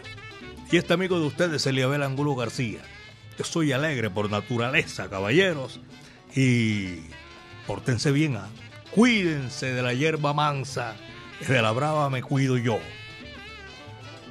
Y 0.72 0.78
este 0.78 0.93
amigo 0.93 1.20
de 1.20 1.28
ustedes, 1.28 1.66
Eliabel 1.68 2.03
Angulo 2.03 2.36
García. 2.36 2.80
Yo 3.38 3.43
soy 3.43 3.72
alegre 3.72 4.09
por 4.09 4.30
naturaleza, 4.30 5.09
caballeros. 5.09 5.80
Y 6.36 7.01
pórtense 7.68 8.11
bien, 8.11 8.38
¿ah? 8.38 8.47
cuídense 8.91 9.74
de 9.74 9.82
la 9.82 9.93
hierba 9.93 10.34
mansa, 10.34 10.95
de 11.47 11.61
la 11.61 11.72
brava 11.72 12.09
me 12.09 12.22
cuido 12.22 12.57
yo. 12.57 12.80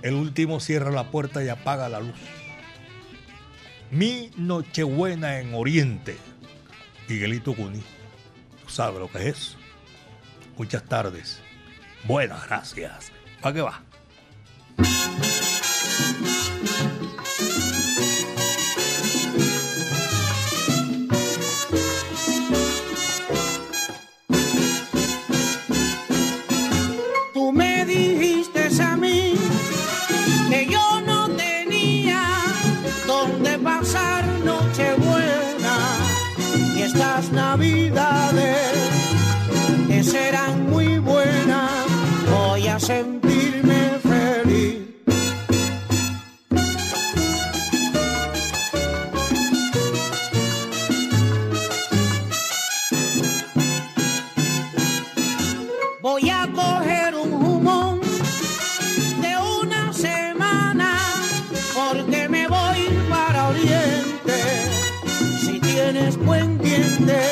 El 0.02 0.14
último 0.14 0.60
cierra 0.60 0.90
la 0.90 1.10
puerta 1.10 1.44
y 1.44 1.48
apaga 1.48 1.88
la 1.88 2.00
luz. 2.00 2.14
Mi 3.90 4.30
Nochebuena 4.36 5.38
en 5.38 5.54
Oriente. 5.54 6.16
Miguelito 7.08 7.54
Cuní. 7.54 7.82
¿Tú 8.62 8.70
sabes 8.70 8.98
lo 8.98 9.10
que 9.10 9.28
es? 9.28 9.56
Muchas 10.56 10.82
tardes. 10.84 11.40
Buenas 12.04 12.46
gracias. 12.46 13.12
¿Para 13.40 13.54
qué 13.54 13.60
va? 13.60 13.82
Buen 67.06 67.31